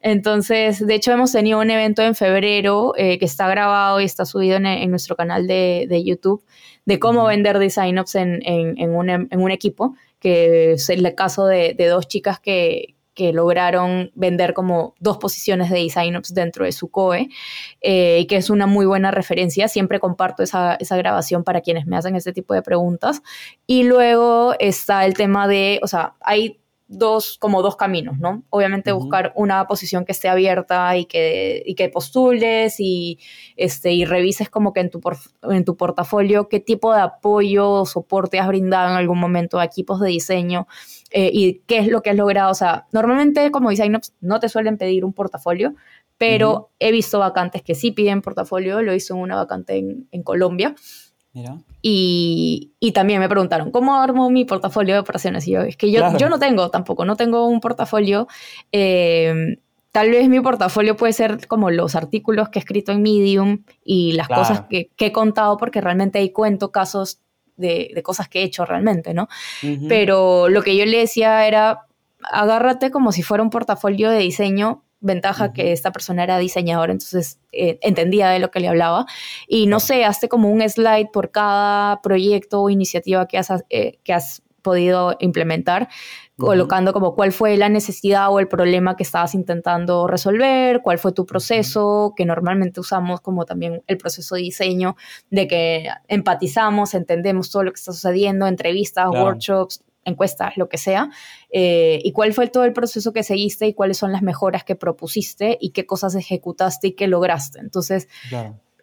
[0.00, 4.24] Entonces, de hecho, hemos tenido un evento en febrero eh, que está grabado y está
[4.24, 6.44] subido en, nuestro canal de, de, YouTube
[6.88, 11.44] de cómo vender design ops en, en, un, en, un, equipo, que es el caso
[11.44, 16.64] de, de dos chicas que, que lograron vender como dos posiciones de design ops dentro
[16.64, 17.28] de su COE,
[17.82, 19.68] eh, que es una muy buena referencia.
[19.68, 23.20] Siempre comparto esa, esa, grabación para quienes me hacen este tipo de preguntas.
[23.66, 28.42] Y luego está el tema de, o sea, hay dos, como dos caminos, ¿no?
[28.48, 33.18] Obviamente buscar una posición que esté abierta y que, y que postules y,
[33.56, 35.00] este, y revises como que en tu,
[35.42, 39.64] en tu portafolio qué tipo de apoyo o soporte has brindado en algún momento a
[39.64, 40.66] equipos de diseño
[41.10, 42.50] eh, y qué es lo que has logrado.
[42.50, 45.74] O sea, normalmente como designer no te suelen pedir un portafolio,
[46.16, 50.22] pero he visto vacantes que sí piden portafolio, lo hizo en una vacante en, en
[50.22, 50.74] Colombia.
[51.82, 55.46] Y, y, también me preguntaron, ¿cómo armo mi portafolio de operaciones?
[55.46, 58.26] Y yo, es que yo, yo no tengo tampoco, no tengo un portafolio.
[58.72, 59.58] Eh,
[59.92, 64.12] tal vez mi portafolio puede ser como los artículos que he escrito en Medium y
[64.12, 67.20] las cosas que, que, he contado, porque realmente ahí cuento casos
[67.58, 69.28] de, cosas que he hecho realmente, ¿no?
[69.88, 71.86] Pero lo que yo le decía era,
[72.22, 77.38] agárrate como si fuera un portafolio de diseño ventaja que esta persona era diseñadora, entonces
[77.52, 79.06] eh, entendía de lo que le hablaba.
[79.46, 83.98] Y no sé, hazte como un slide por cada proyecto o iniciativa que has, eh,
[84.04, 85.88] que has podido implementar,
[86.36, 91.12] colocando como cuál fue la necesidad o el problema que estabas intentando resolver, cuál fue
[91.12, 94.96] tu proceso, que normalmente usamos como también el proceso de diseño,
[95.30, 101.10] de que empatizamos, entendemos todo lo que está sucediendo, entrevistas, workshops, encuestas, lo que sea,
[101.50, 104.76] eh, y cuál fue todo el proceso que seguiste y cuáles son las mejoras que
[104.76, 107.60] propusiste y qué cosas ejecutaste y qué lograste.
[107.60, 108.08] Entonces,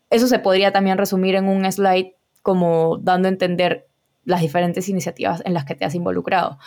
[0.10, 3.88] eso se podría también resumir en un slide como dando a entender
[4.24, 6.58] las diferentes iniciativas en las que te has involucrado.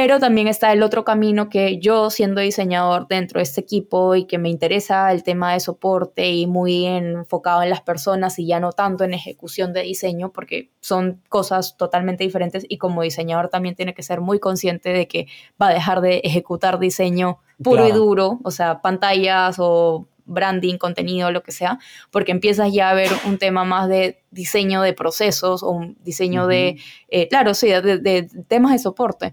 [0.00, 4.26] Pero también está el otro camino que yo, siendo diseñador dentro de este equipo y
[4.26, 8.60] que me interesa el tema de soporte y muy enfocado en las personas y ya
[8.60, 13.74] no tanto en ejecución de diseño, porque son cosas totalmente diferentes y como diseñador también
[13.74, 15.26] tiene que ser muy consciente de que
[15.60, 21.32] va a dejar de ejecutar diseño puro y duro, o sea, pantallas o branding, contenido,
[21.32, 21.78] lo que sea,
[22.10, 26.46] porque empiezas ya a ver un tema más de diseño de procesos o un diseño
[26.46, 29.32] de, eh, claro, sí, de, temas de soporte.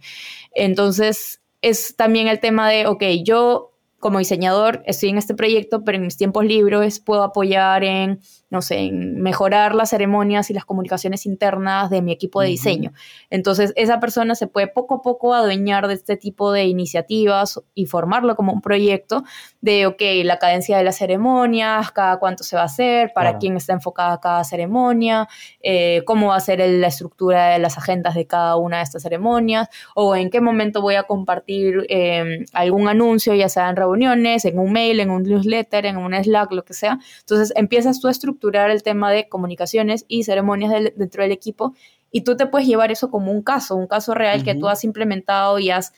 [0.55, 3.74] Entonces, es también el tema de, ok, yo
[4.05, 8.19] como diseñador estoy en este proyecto, pero en mis tiempos libres puedo apoyar en,
[8.51, 12.93] no sé, en mejorar las ceremonias y las comunicaciones internas de mi equipo de diseño.
[13.31, 17.87] Entonces, esa persona se puede poco a poco adueñar de este tipo de iniciativas y
[17.87, 19.23] formarlo como un proyecto
[19.61, 23.57] de, ok, la cadencia de las ceremonias, cada cuánto se va a hacer, para quién
[23.57, 25.27] está enfocada cada ceremonia,
[25.63, 29.01] eh, cómo va a ser la estructura de las agendas de cada una de estas
[29.01, 33.94] ceremonias, o en qué momento voy a compartir em, algún anuncio, ya sea en reuniones,
[34.03, 36.99] en un mail, en un newsletter, en un Slack, lo que sea.
[37.19, 41.73] Entonces empiezas tú a estructurar el tema de comunicaciones y ceremonias dentro del equipo
[42.11, 44.83] y tú te puedes llevar eso como un caso, un caso real que tú has
[44.83, 45.93] implementado y has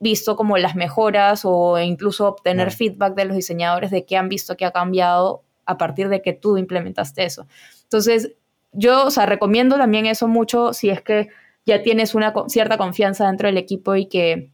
[0.00, 4.56] visto como las mejoras o incluso obtener feedback de los diseñadores de qué han visto
[4.56, 7.46] que ha cambiado a partir de que tú implementaste eso.
[7.84, 8.32] Entonces,
[8.72, 11.28] yo, o sea, recomiendo también eso mucho si es que
[11.66, 14.50] ya tienes una cierta confianza dentro del equipo y que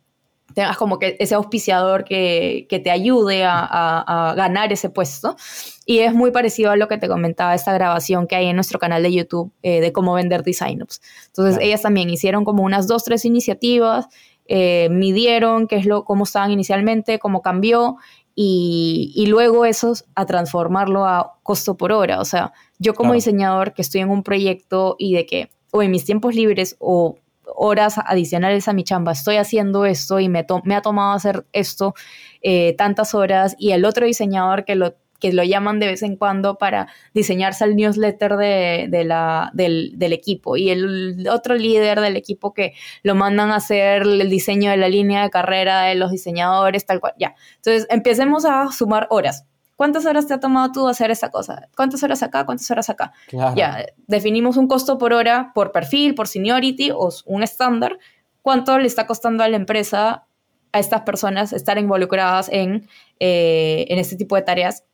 [0.55, 5.37] tengas como que ese auspiciador que, que te ayude a, a, ganar ese puesto.
[5.85, 8.79] Y es muy parecido a lo que te comentaba esta grabación que hay en nuestro
[8.79, 11.01] canal de YouTube eh, de cómo vender design ups.
[11.27, 14.09] Entonces, ellas también hicieron como unas dos, tres iniciativas
[14.49, 17.97] eh, midieron qué es lo, cómo estaban inicialmente, cómo cambió
[18.35, 22.21] y, y, luego eso a transformarlo a costo por hora.
[22.21, 25.91] O sea, yo como diseñador que estoy en un proyecto y de que o en
[25.91, 27.19] mis tiempos libres o
[27.55, 31.95] horas adicionales a mi chamba estoy haciendo esto y me, me ha tomado hacer esto
[32.43, 36.17] eh, tantas horas y el otro diseñador que lo que lo llaman de vez en
[36.17, 40.57] cuando para diseñarse el newsletter de, la, del, equipo.
[40.57, 44.89] Y el otro líder del equipo que lo mandan a hacer el diseño de la
[44.89, 47.15] línea de carrera de los diseñadores, tal cual.
[47.19, 47.35] Ya.
[47.57, 49.47] Entonces, empecemos a sumar horas.
[49.77, 51.69] ¿Cuántas horas te ha tomado tú hacer esa cosa?
[51.77, 52.47] ¿Cuántas horas acá?
[52.47, 53.13] ¿Cuántas horas acá?
[53.55, 57.99] Ya, definimos un costo por hora, por perfil, por seniority o un estándar.
[58.41, 60.25] ¿Cuánto le está costando a la empresa,
[60.73, 62.89] a estas personas, estar involucradas en,
[63.21, 64.85] eh, en este tipo de tareas?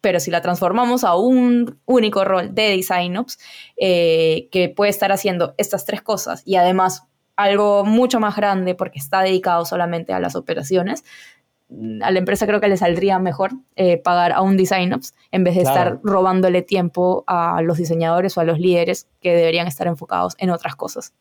[0.00, 3.38] pero si la transformamos a un único rol de Design Ops,
[3.78, 7.04] eh, que puede estar haciendo estas tres cosas y además
[7.36, 11.04] algo mucho más grande porque está dedicado solamente a las operaciones,
[12.02, 15.44] a la empresa creo que le saldría mejor eh, pagar a un Design Ops en
[15.44, 19.86] vez de estar robándole tiempo a los diseñadores o a los líderes que deberían estar
[19.86, 21.12] enfocados en otras cosas.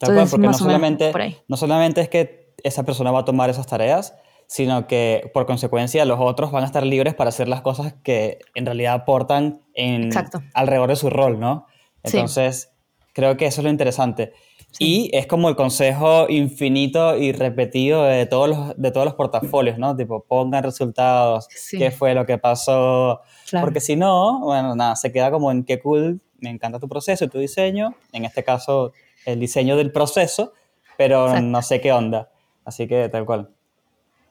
[0.00, 1.12] Entonces, porque no solamente,
[1.48, 4.14] no solamente es que esa persona va a tomar esas tareas,
[4.46, 8.38] sino que por consecuencia los otros van a estar libres para hacer las cosas que
[8.54, 10.10] en realidad aportan en,
[10.54, 11.66] alrededor de su rol, ¿no?
[12.02, 12.72] Entonces,
[13.12, 14.32] creo que eso es lo interesante.
[14.78, 19.78] Y es como el consejo infinito y repetido de todos los, de todos los portafolios,
[19.78, 19.96] ¿no?
[19.96, 23.20] Tipo, pongan resultados, qué fue lo que pasó.
[23.60, 27.28] Porque si no, bueno, nada, se queda como en qué cool, me encanta tu proceso
[27.28, 27.94] tu diseño.
[28.12, 28.92] En este caso,
[29.26, 30.52] el diseño del proceso,
[30.96, 32.30] pero no sé qué onda.
[32.64, 33.50] Así que tal cual.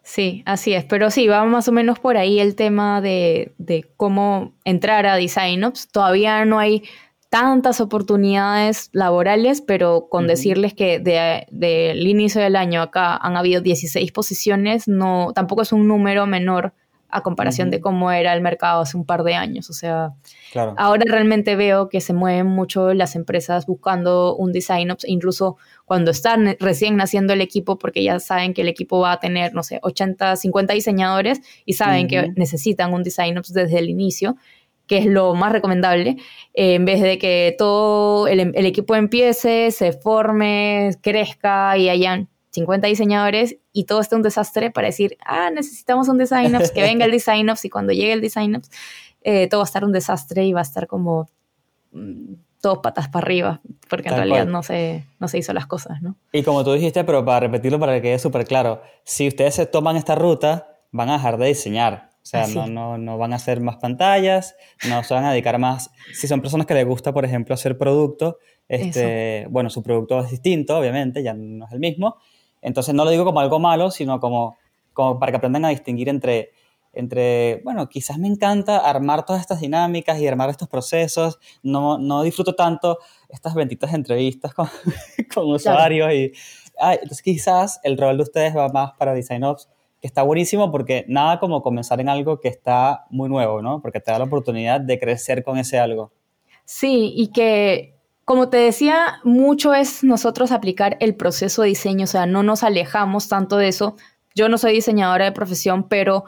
[0.02, 3.54] Sí, así es, pero sí, va más o menos por ahí el tema de,
[3.98, 5.90] cómo entrar a DesignOps.
[5.92, 6.84] Todavía no hay
[7.30, 14.12] tantas oportunidades laborales, pero con decirles que del inicio del año acá han habido 16
[14.12, 16.74] posiciones, no, tampoco es un número menor
[17.12, 19.70] a comparación de cómo era el mercado hace un par de años.
[19.70, 20.14] O sea,
[20.78, 26.56] ahora realmente veo que se mueven mucho las empresas buscando un design incluso cuando están
[26.60, 29.80] recién naciendo el equipo, porque ya saben que el equipo va a tener, no sé,
[29.82, 34.36] 80, 50 diseñadores y saben que necesitan un design ops desde el inicio.
[34.90, 36.18] Que es lo más recomendable,
[36.56, 42.28] eh, en vez de que todo el, el, equipo empiece, se forme, crezca y hayan
[42.50, 46.82] 50 diseñadores y todo esté un desastre para decir, ah, necesitamos un design ops, que
[46.82, 48.72] venga el design ops y cuando llegue el design ops,
[49.22, 51.30] eh, todo va a estar un desastre y va a estar como
[51.92, 56.02] mm, todos patas para arriba, porque en realidad no se, no se hizo las cosas,
[56.02, 56.16] ¿no?
[56.32, 59.68] Y como tú dijiste, pero para repetirlo para que quede súper claro, si ustedes se
[59.68, 62.09] toman esta ruta, van a dejar de diseñar.
[62.22, 64.56] O sea, no, no, no, van a hacer más pantallas,
[64.88, 65.90] no se van a dedicar más.
[66.14, 70.30] Si son personas que les gusta, por ejemplo, hacer producto, este, bueno, su producto es
[70.30, 72.18] distinto, obviamente, ya no es el mismo.
[72.62, 74.58] Entonces no lo digo como algo malo, sino como,
[74.94, 76.52] como para que aprendan a distinguir entre
[76.94, 82.24] entre, bueno, quizás me encanta armar todas estas dinámicas y armar estos procesos, no, no
[82.24, 82.98] disfruto tanto
[83.30, 84.68] estas benditas entrevistas con,
[85.34, 86.34] con usuarios y
[86.82, 89.70] entonces quizás el rol de ustedes va más para Design Ops,
[90.02, 93.82] que está buenísimo porque nada como comenzar en algo que está muy nuevo, ¿no?
[93.82, 96.12] Porque te da la oportunidad de crecer con ese algo.
[96.66, 97.96] Sí, y que
[98.30, 102.62] como te decía, mucho es nosotros aplicar el proceso de diseño, o sea, no nos
[102.62, 103.96] alejamos tanto de eso.
[104.36, 106.26] Yo no soy diseñadora de profesión, pero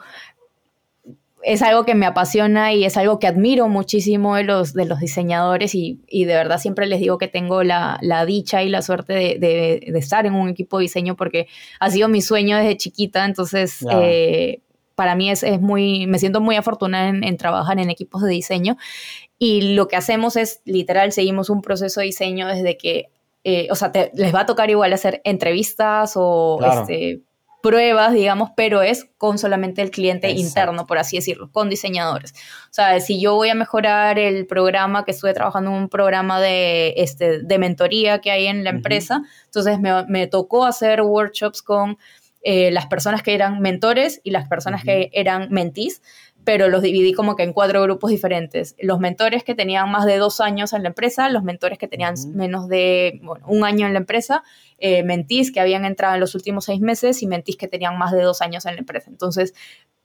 [1.42, 5.00] es algo que me apasiona y es algo que admiro muchísimo de los, de los
[5.00, 8.82] diseñadores y, y de verdad siempre les digo que tengo la, la dicha y la
[8.82, 11.48] suerte de, de, estar en un equipo de diseño porque
[11.80, 14.60] ha sido mi sueño desde chiquita, entonces eh,
[14.94, 18.76] para mí es, es, muy, me siento muy afortunada en, trabajar en equipos de diseño.
[19.38, 23.08] Y lo que hacemos es literal, seguimos un proceso de diseño desde que,
[23.42, 26.60] eh, o sea, les va a tocar igual hacer entrevistas o...
[26.64, 27.22] Este,
[27.62, 32.32] pruebas, digamos, pero es con solamente el cliente interno, por así decirlo, con diseñadores.
[32.32, 36.40] O sea, si yo voy a mejorar el programa, que estuve trabajando en un programa
[36.40, 41.62] de, este, de mentoría que hay en la empresa, entonces me, me, tocó hacer workshops
[41.62, 41.98] con
[42.42, 46.02] eh, las personas que eran mentores y las personas que eran mentís
[46.44, 48.74] pero los dividí como que en cuatro grupos diferentes.
[48.80, 52.14] Los mentores que tenían más de dos años en la empresa, los mentores que tenían
[52.34, 54.42] menos de un año en la empresa,
[54.78, 58.12] eh, mentís que habían entrado en los últimos seis meses y mentís que tenían más
[58.12, 59.10] de dos años en la empresa.
[59.10, 59.54] Entonces,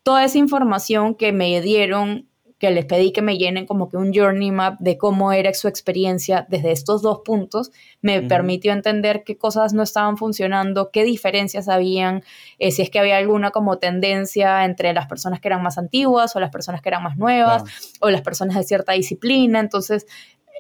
[0.04, 2.28] toda esa información que me dieron
[2.60, 5.68] que les pedí que me llenen como que un journey map de cómo era su
[5.68, 11.68] experiencia desde estos dos puntos, me permitió entender qué cosas no estaban funcionando, qué diferencias
[11.68, 12.24] habían,
[12.58, 16.36] eh, si es que había alguna como tendencia entre las personas que eran más antiguas
[16.36, 17.64] o las personas que eran más nuevas
[18.02, 19.60] o las personas de cierta disciplina.
[19.60, 20.08] Entonces,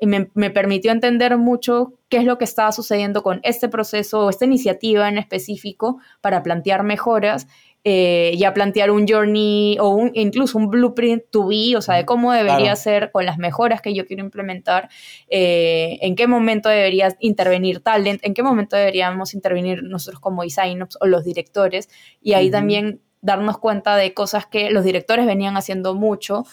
[0.01, 4.29] me, me, permitió entender mucho qué es lo que estaba sucediendo con este proceso o
[4.29, 7.47] esta iniciativa en específico para plantear mejoras
[7.89, 12.03] eh, ya plantear un journey o un, incluso un blueprint to be, o sea, de
[12.03, 14.89] cómo debería ser con las mejoras que yo quiero implementar,
[15.29, 20.97] eh, en qué momento debería intervenir talent, en qué momento deberíamos intervenir nosotros como designers
[20.99, 21.87] o los directores,
[22.21, 26.43] y ahí también darnos cuenta de cosas que los directores venían haciendo mucho,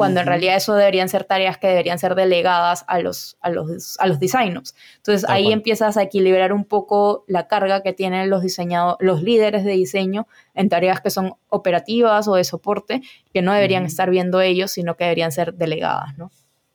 [0.00, 3.98] cuando en realidad eso deberían ser tareas que deberían ser delegadas a los, a los,
[4.00, 4.74] a los designers.
[4.96, 9.62] Entonces ahí empiezas a equilibrar un poco la carga que tienen los, diseñados, los líderes
[9.62, 13.02] de diseño en tareas que son operativas o de soporte,
[13.34, 16.30] que no deberían estar viendo ellos, sino que deberían ser delegadas, ¿no?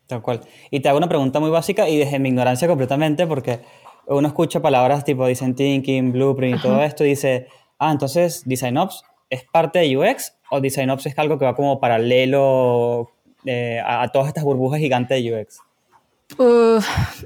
[0.06, 0.42] Tal cual.
[0.70, 3.62] Y te hago una pregunta muy básica y desde mi ignorancia completamente, porque
[4.06, 7.48] uno escucha palabras tipo design thinking, blueprint y todo esto y dice,
[7.80, 11.56] ah, entonces Design Ops es parte de UX o Design Ops es algo que va
[11.56, 13.14] como paralelo
[13.46, 15.60] eh, a, todas estas burbujas gigantes de UX?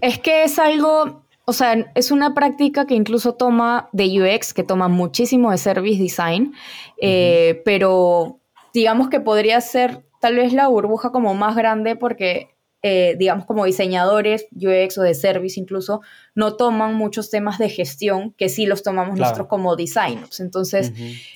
[0.02, 4.64] es que es algo, o sea, es una práctica que incluso toma de UX, que
[4.64, 6.54] toma muchísimo de service design,
[7.02, 8.40] eh, pero
[8.74, 12.50] digamos que podría ser tal vez la burbuja como más grande porque
[12.82, 16.00] eh, digamos, como diseñadores UX o de service incluso,
[16.34, 20.40] no toman muchos temas de gestión que sí los tomamos nosotros como designers.
[20.40, 20.94] Entonces,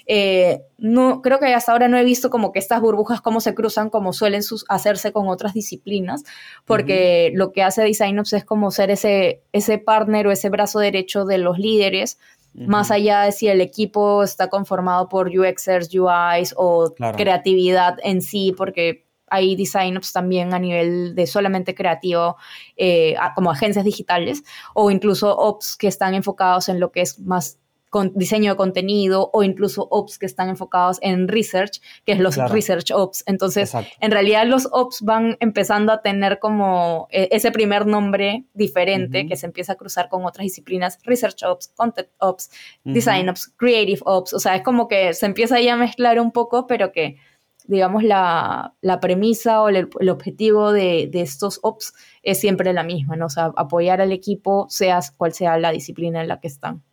[0.07, 3.53] eh, no, creo que hasta ahora no he visto como que estas burbujas cómo se
[3.53, 6.23] cruzan como suelen hacerse con otras disciplinas,
[6.63, 11.25] porque lo que hace DesignOps es como ser ese, ese partner o ese brazo derecho
[11.25, 12.19] de los líderes,
[12.53, 18.53] más allá de si el equipo está conformado por UXers, UIs o creatividad en sí,
[18.55, 22.37] porque hay design ops también a nivel de solamente creativo,
[22.77, 27.59] eh, como agencias digitales, o incluso ops que están enfocados en lo que es más
[27.93, 32.37] con diseño de contenido o incluso ops que están enfocados en research, que es los
[32.49, 33.23] research ops.
[33.27, 39.27] Entonces, en realidad los ops van empezando a tener como eh, ese primer nombre diferente
[39.27, 42.49] que se empieza a cruzar con otras disciplinas, research ops, content ops,
[42.83, 46.31] design ops, creative ops, o sea, es como que se empieza ahí a mezclar un
[46.31, 47.17] poco, pero que
[47.65, 53.27] digamos, la, premisa o el, objetivo de, estos ops es siempre la misma, ¿no?
[53.27, 56.83] O sea, apoyar al equipo, sea cual sea la disciplina en la que están.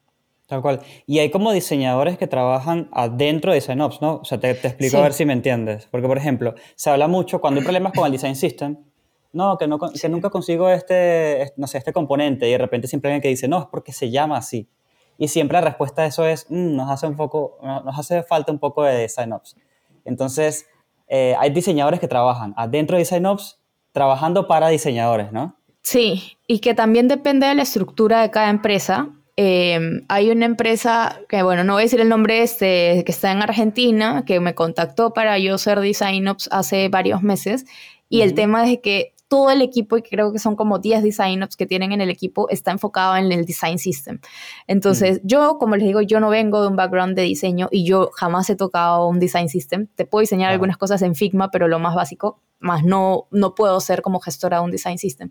[0.46, 0.80] Tal cual.
[1.06, 4.16] Y hay como diseñadores que trabajan adentro de DesignOps, ¿no?
[4.16, 5.86] O sea, te, te explico a ver si me entiendes.
[5.90, 8.76] Porque, por ejemplo, se habla mucho cuando hay problemas con el Design System,
[9.32, 13.10] no, que, no, que nunca consigo este, no sé, este componente y de repente siempre
[13.10, 14.68] hay alguien que dice, no, es porque se llama así.
[15.18, 18.50] Y siempre la respuesta a eso es, mm, nos, hace un poco, nos hace falta
[18.50, 19.56] un poco de DesignOps.
[20.04, 20.66] Entonces,
[21.08, 23.58] eh, hay diseñadores que trabajan adentro de DesignOps
[23.92, 25.56] trabajando para diseñadores, ¿no?
[25.82, 29.08] Sí, y que también depende de la estructura de cada empresa.
[29.36, 33.32] Em, hay una empresa que, bueno, no voy a decir el nombre, este, que está
[33.32, 37.64] en Argentina, que me contactó para yo ser Design Ops hace varios meses.
[38.08, 41.44] Y el tema es que todo el equipo, y creo que son como 10 design
[41.44, 44.18] ops que tienen en el equipo, está enfocado en el design system.
[44.66, 48.10] Entonces, yo, como les digo, yo no vengo de un background de diseño y yo
[48.12, 49.86] jamás he tocado un design system.
[49.94, 53.80] Te puedo diseñar algunas cosas en Figma, pero lo más básico más no, no puedo
[53.80, 55.30] ser como gestora de un design system.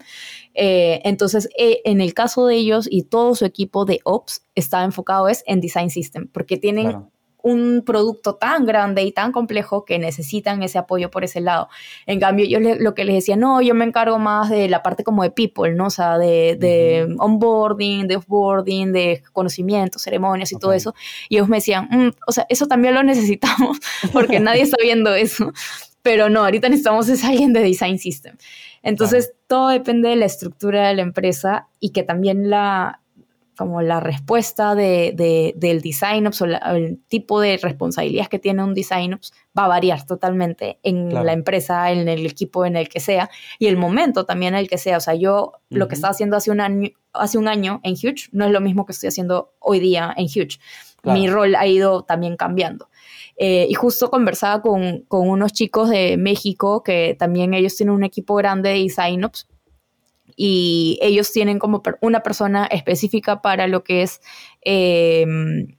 [0.53, 4.83] Eh, entonces, eh, en el caso de ellos y todo su equipo de ops está
[4.83, 7.05] enfocado es en design system, porque tienen
[7.41, 11.69] un producto tan grande y tan complejo que necesitan ese apoyo por ese lado.
[12.05, 15.03] En cambio, yo lo que les decía, no, yo me encargo más de la parte
[15.03, 15.87] como de people, ¿no?
[15.87, 20.93] O sea, de, de onboarding, de offboarding, de conocimiento, ceremonias y todo eso.
[21.29, 23.79] Y ellos me decían, mm, o sea, eso también lo necesitamos
[24.11, 25.51] porque nadie está viendo eso
[26.01, 28.37] pero no, ahorita necesitamos es alguien de design system.
[28.81, 33.01] Entonces, todo depende de la estructura de la empresa y que también la,
[33.59, 38.73] como la respuesta de, del design ops o el tipo de responsabilidades que tiene un
[38.73, 43.01] design ops va a variar totalmente en la empresa, en el equipo en el que
[43.01, 44.95] sea y el momento también en el que sea.
[44.95, 48.29] O sea, yo lo que estaba haciendo hace un, año, hace un año en Huge
[48.31, 50.57] no es lo mismo que estoy haciendo hoy día en Huge.
[51.03, 52.87] Mi rol ha ido también cambiando.
[53.35, 58.05] Eh, y justo conversaba con, con, unos chicos de México que también ellos tienen un
[58.05, 59.49] equipo grande de design ops
[60.41, 64.21] y ellos tienen como una persona específica para lo que es
[64.61, 65.75] em,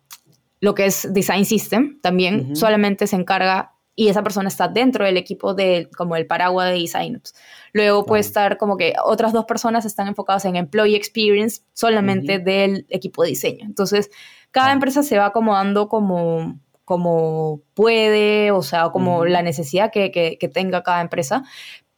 [0.60, 5.16] lo que es design system también solamente se encarga y esa persona está dentro del
[5.16, 7.34] equipo de como el paraguas de design ops.
[7.72, 12.84] Luego puede estar como que otras dos personas están enfocadas en employee experience solamente del
[12.90, 13.64] equipo de diseño.
[13.64, 14.10] Entonces,
[14.50, 20.48] cada empresa se va acomodando como como puede, o sea, como la necesidad que, que,
[20.48, 21.44] tenga cada empresa.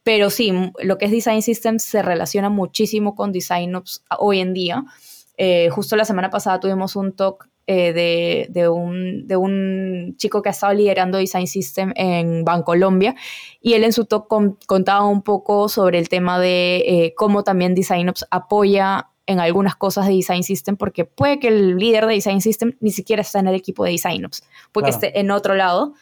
[0.03, 4.53] Pero sí, lo que es Design Systems se relaciona muchísimo con Design Ops hoy en
[4.53, 4.85] día.
[5.37, 10.43] Eh, justo la semana pasada tuvimos un talk eh, de, de, un, de, un, chico
[10.43, 13.15] que ha estado liderando Design System en Bancolombia
[13.61, 14.27] y él en su talk
[14.67, 19.77] contaba un poco sobre el tema de eh, cómo también Design Ops apoya en algunas
[19.77, 23.39] cosas de Design System, porque puede que el líder de Design System ni siquiera esté
[23.39, 24.43] en el equipo de Design Ops,
[24.73, 25.95] porque esté en otro lado.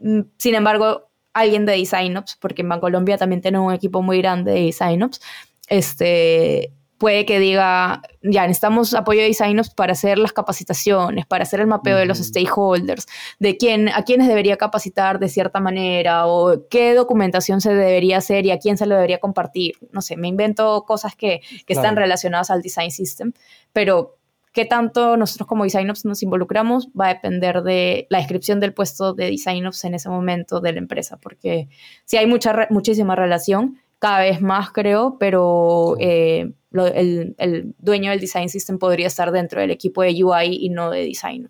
[0.00, 4.18] Mm, sin embargo, alguien de Design Ops, porque en Bancolombia también tiene un equipo muy
[4.18, 5.20] grande de Design Ops,
[5.68, 11.60] este, puede que diga, ya necesitamos apoyo de designers para hacer las capacitaciones, para hacer
[11.60, 13.06] el mapeo de los stakeholders,
[13.38, 18.44] de quién, a quiénes debería capacitar de cierta manera o qué documentación se debería hacer
[18.44, 19.76] y a quién se lo debería compartir.
[19.92, 23.32] No sé, me invento cosas que, que están relacionadas al design system,
[23.72, 24.18] pero
[24.52, 29.14] qué tanto nosotros como designers nos involucramos va a depender de la descripción del puesto
[29.14, 31.68] de designers en ese momento de la empresa, porque
[32.04, 38.48] si hay mucha, muchísima relación, cada vez más creo, pero eh, el, dueño del design
[38.48, 41.48] system podría estar dentro del equipo de UI y no de design.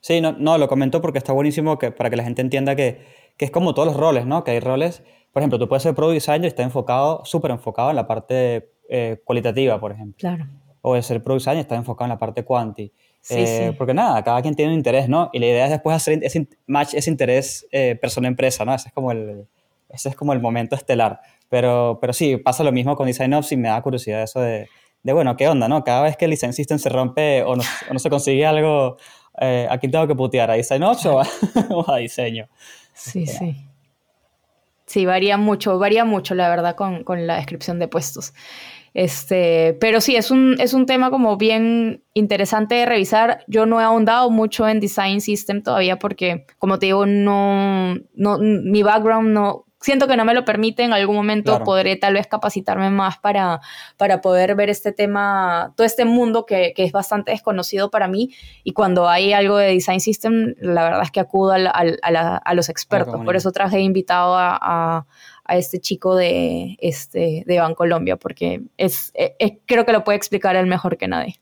[0.00, 3.04] Sí, no, no, lo comento porque está buenísimo que, para que la gente entienda que,
[3.36, 4.44] que, es como todos los roles, ¿no?
[4.44, 7.90] Que hay roles, por ejemplo, tú puedes ser product designer y está enfocado, súper enfocado
[7.90, 10.16] en la parte eh, cualitativa, por ejemplo.
[10.18, 10.46] Claro.
[10.82, 12.92] O de ser product designer y está enfocado en la parte quanti.
[13.20, 13.76] Sí, eh, sí.
[13.76, 15.30] Porque nada, cada quien tiene un interés, ¿no?
[15.32, 18.74] Y la idea es después hacer ese match ese interés eh, persona-empresa, ¿no?
[18.74, 19.46] Ese es como el,
[19.90, 21.20] ese es como el momento estelar.
[21.48, 24.68] Pero, pero sí, pasa lo mismo con Design Ops y me da curiosidad eso de,
[25.02, 25.84] de bueno, ¿qué onda, no?
[25.84, 28.96] Cada vez que el Design System se rompe o no, o no se consigue algo,
[29.40, 30.50] eh, ¿a quién tengo que putear?
[30.50, 32.48] ¿A Design Ops o a, diseño?
[32.94, 33.66] Sí, sí.
[34.86, 38.32] Sí, varía mucho, varía mucho, la verdad, con, con la descripción de puestos.
[38.92, 43.44] Este, pero sí, es un, es un tema como bien interesante de revisar.
[43.46, 48.38] Yo no he ahondado mucho en Design System todavía porque, como te digo, no, no
[48.38, 52.26] mi background no, siento que no me lo permite, en algún momento podré tal vez
[52.26, 53.60] capacitarme más para,
[53.96, 58.30] para poder ver este tema, todo este mundo que, que, es bastante desconocido para mí.
[58.62, 61.72] Y cuando hay algo de Design System, la verdad es que acudo a,
[62.02, 65.06] a, a, los expertos, por eso traje invitado a,
[65.56, 69.12] este chico de, este, de Bancolombia, porque es,
[69.66, 71.36] creo que lo puede explicar él mejor que nadie.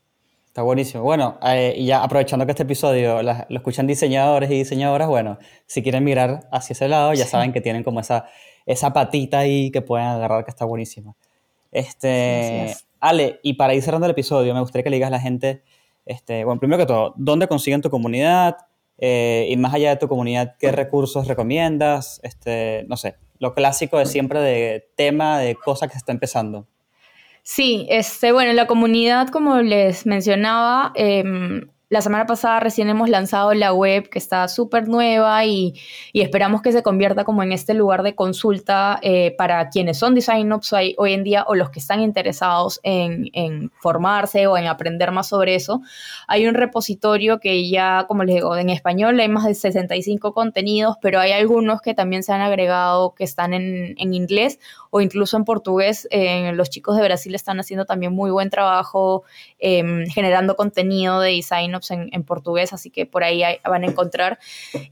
[0.47, 1.03] Está buenísimo.
[1.03, 5.37] Bueno, eh, y ya aprovechando que este episodio lo escuchan diseñadores y diseñadoras, bueno,
[5.67, 8.25] si quieren mirar hacia ese lado, ya saben que tienen como esa,
[8.65, 11.15] esa patita ahí que pueden agarrar que está buenísima.
[11.71, 15.19] Este, Ale, y para ir cerrando el episodio, me gustaría que le digas a la
[15.19, 15.63] gente
[16.09, 18.57] este, bueno, primero que todo, ¿dónde consiguen tu comunidad?
[19.01, 22.19] Eh, y más allá de tu comunidad, ¿qué recursos recomiendas?
[22.23, 26.67] Este, no sé, lo clásico de siempre de tema, de cosas que se está empezando.
[27.43, 31.23] Sí, este, bueno, la comunidad, como les mencionaba, eh,
[31.89, 35.73] la semana pasada recién hemos lanzado la web que está súper nueva y,
[36.13, 40.51] esperamos que se convierta como en este lugar de consulta eh, para quienes son design
[40.51, 44.67] ops hoy, hoy, en día o los que están interesados en, en, formarse o en
[44.67, 45.81] aprender más sobre eso.
[46.27, 50.97] Hay un repositorio que ya, como les digo, en español hay más de 65 contenidos,
[51.01, 54.59] pero hay algunos que también se han agregado que están en, en inglés
[54.89, 56.07] o incluso en portugués.
[56.11, 59.23] Eh, los chicos de Brasil están haciendo también muy buen trabajo
[59.59, 64.39] em, generando contenido de design en, en, portugués, así que por ahí van a encontrar.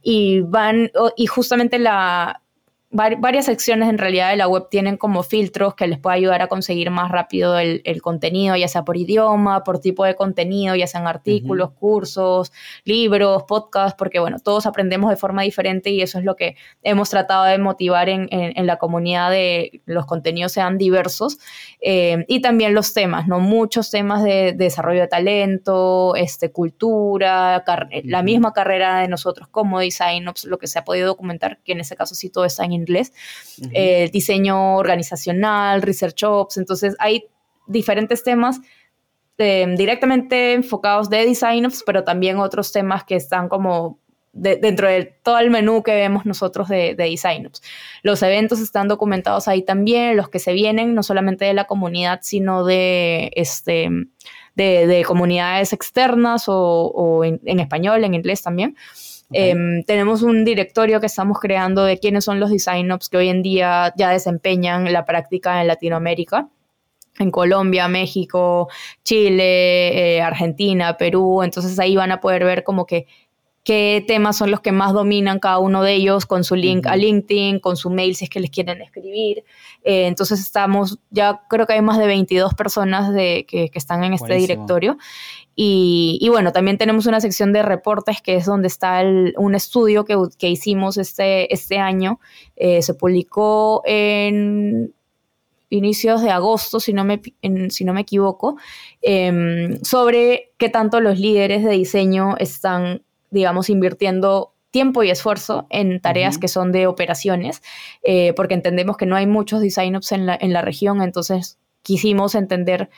[0.02, 2.42] Y van, y justamente la,
[2.90, 6.48] varias secciones en realidad de la web tienen como filtros que les puede ayudar a
[6.48, 11.06] conseguir más rápido el, contenido, ya sea por idioma, por tipo de contenido, ya sean
[11.06, 12.54] artículos, cursos,
[12.86, 17.10] libros, podcasts, porque bueno, todos aprendemos de forma diferente y eso es lo que hemos
[17.10, 18.28] tratado de motivar en,
[18.66, 21.38] la comunidad de los contenidos sean diversos
[21.82, 23.40] eh, y también los temas, ¿no?
[23.40, 27.64] Muchos temas de, desarrollo de talento, este, cultura,
[28.04, 31.82] la misma carrera de nosotros como design, lo que se ha podido documentar, que en
[31.82, 33.14] ese caso sí todo está en inglés,
[33.74, 37.26] eh, diseño organizacional, research ops, entonces hay
[37.68, 38.60] diferentes temas
[39.38, 44.00] eh, directamente enfocados de design ops, pero también otros temas que están como
[44.38, 47.62] dentro de todo el menú que vemos nosotros de, de Design Ops.
[48.04, 52.20] Los eventos están documentados ahí también, los que se vienen, no solamente de la comunidad,
[52.22, 53.90] sino de, este,
[54.56, 58.76] de, comunidades externas o, en, español, en inglés también.
[59.32, 63.28] Em, tenemos un directorio que estamos creando de quiénes son los design ops que hoy
[63.28, 66.50] en día ya desempeñan la práctica en Latinoamérica.
[67.20, 68.70] En Colombia, México,
[69.04, 71.42] Chile, eh, Argentina, Perú.
[71.44, 73.08] Entonces ahí van a poder ver como que
[73.68, 76.96] qué temas son los que más dominan cada uno de ellos con su link a
[76.96, 79.44] LinkedIn, con su mail si es que les quieren escribir.
[79.84, 84.14] Eh, entonces estamos, ya creo que hay más de 22 personas de, que, están en
[84.14, 84.98] este directorio
[85.60, 89.02] y, bueno, también tenemos una sección de reportes que es donde está
[89.38, 92.20] un estudio que, que, hicimos este, este año.
[92.56, 94.94] Eh, se publicó en
[95.72, 97.24] inicios de agosto, si no me,
[97.70, 98.58] si no me equivoco,
[99.02, 103.02] em, sobre qué tanto los líderes de diseño están,
[103.32, 107.64] digamos, invirtiendo tiempo y esfuerzo en tareas que son de operaciones,
[108.04, 111.58] eh, porque entendemos que no hay muchos design ops en la, en la región, entonces
[111.82, 112.92] quisimos entender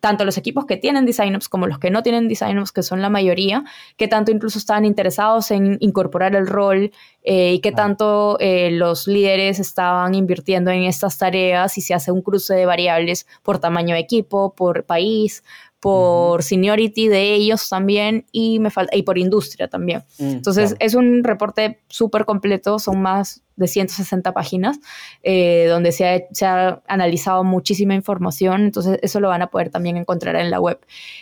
[0.00, 3.10] tanto los equipos que tienen design como los que no tienen design que son la
[3.10, 3.64] mayoría,
[3.96, 9.06] que tanto incluso estaban interesados en incorporar el rol eh, y que tanto eh, los
[9.06, 13.94] líderes estaban invirtiendo en estas tareas y se hace un cruce de variables por tamaño
[13.94, 15.42] de equipo, por país,
[15.80, 20.02] por seniority de ellos también y, me falta, y por industria también.
[20.18, 24.78] Mm, Entonces es un reporte súper completo, son más de 160 páginas,
[25.22, 29.70] eh, donde se ha, se ha, analizado muchísima información, entonces eso lo van a poder
[29.70, 30.78] también encontrar en la web.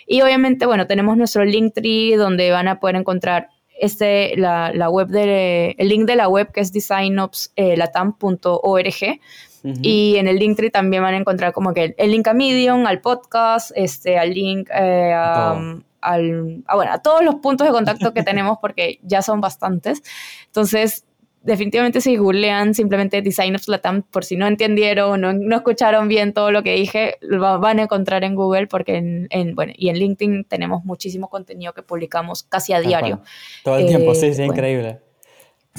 [0.07, 3.49] Y obviamente, bueno, tenemos nuestro Linktree donde van a poder encontrar
[3.79, 9.21] este, la, la web de, el link de la web que es designopslatam.org
[9.81, 13.01] y en el Linktree también van a encontrar como que el, link a Medium, al
[13.01, 15.59] podcast, este, al link eh, a,
[16.03, 20.03] al, bueno, a todos los puntos de contacto que tenemos porque ya son bastantes.
[20.47, 21.07] Entonces,
[21.45, 26.33] definitivamente si googlean simplemente Design of Latam, por si no entendieron o no, escucharon bien
[26.33, 29.97] todo lo que dije, lo van a encontrar en Google porque en, bueno, y en
[29.97, 33.21] LinkedIn tenemos muchísimo contenido que publicamos casi a diario.
[33.63, 35.01] Todo el tiempo, sí, sí, eh, increíble.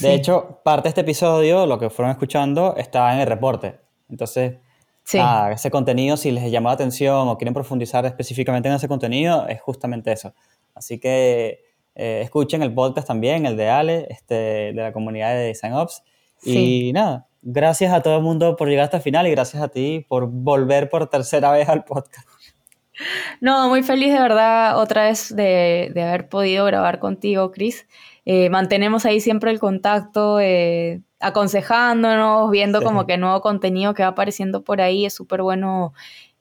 [0.01, 3.79] De hecho, parte de este episodio, lo que fueron escuchando, está en el reporte.
[4.09, 4.57] Entonces,
[5.05, 9.61] ese contenido, si les llama la atención o quieren profundizar específicamente en ese contenido, es
[9.61, 10.33] justamente eso.
[10.73, 11.61] Así que
[11.95, 16.03] eh, escuchen el podcast también, el de Ale, este, de la comunidad de Design Ops.
[16.43, 19.69] Y nada, gracias a todo el mundo por llegar hasta el final y gracias a
[19.69, 22.27] ti por volver por tercera vez al podcast.
[23.41, 27.87] No, muy feliz de verdad otra vez de, de haber podido grabar contigo, Chris.
[28.25, 34.09] Eh, mantenemos ahí siempre el contacto, eh, aconsejándonos, viendo como que nuevo contenido que va
[34.09, 35.05] apareciendo por ahí.
[35.05, 35.93] Es súper bueno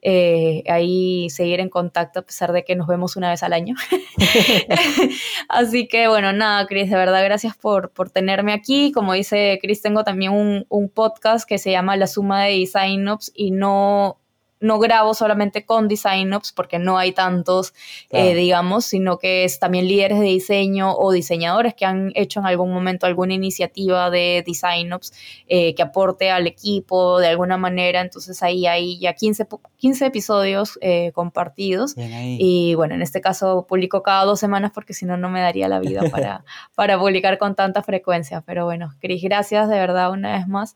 [0.06, 3.74] eh, ahí seguir en contacto a pesar de que nos vemos una vez al año.
[5.48, 8.92] Así que bueno, nada, Cris, de verdad gracias por, por tenerme aquí.
[8.92, 13.08] Como dice Cris, tengo también un, un, podcast que se llama La Suma de Design
[13.08, 14.18] Ops y no
[14.64, 17.74] no grabo solamente con design ops porque no hay tantos,
[18.08, 22.46] eh, digamos, sino que es también líderes de diseño o diseñadores que han hecho en
[22.46, 25.12] algún momento alguna iniciativa de design ops
[25.48, 28.00] eh, que aporte al equipo de alguna manera.
[28.00, 29.46] Entonces ahí hay ya 15,
[29.76, 31.94] 15 episodios eh, compartidos.
[31.96, 35.68] Y bueno, en este caso publico cada dos semanas porque si no, no me daría
[35.68, 36.42] la vida para,
[36.74, 38.40] para publicar con tanta frecuencia.
[38.40, 40.74] Pero bueno, Cris, gracias de verdad una vez más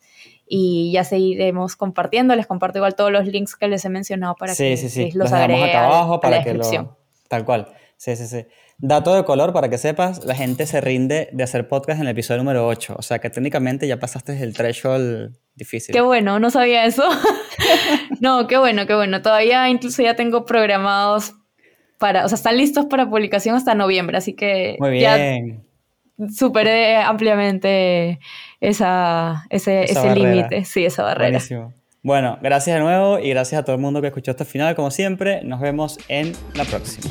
[0.49, 2.35] y ya seguiremos compartiendo.
[2.35, 5.69] Les comparto igual todos los links que les he mencionado para que sí, los, agreguen
[5.69, 7.69] acá abajo para que lo, tal cual.
[7.97, 8.47] Sí, sí, sí.
[8.81, 12.13] Dato de color para que sepas, la gente se rinde de hacer podcast en el
[12.13, 15.93] episodio número 8, o sea que técnicamente ya pasaste el threshold difícil.
[15.93, 17.03] Qué bueno, no sabía eso.
[18.21, 19.21] no, qué bueno, qué bueno.
[19.21, 21.35] Todavía incluso ya tengo programados
[21.99, 25.03] para, o sea, están listos para publicación hasta noviembre, así que Muy bien.
[25.03, 25.68] ya
[26.35, 28.19] superé ampliamente
[28.61, 31.31] esa, ese, ese límite, sí, esa barrera.
[31.31, 31.73] Buenísimo.
[32.03, 34.75] Bueno, gracias de nuevo y gracias a todo el mundo que escuchó hasta el final,
[34.75, 35.43] como siempre.
[35.43, 37.11] Nos vemos en la próxima.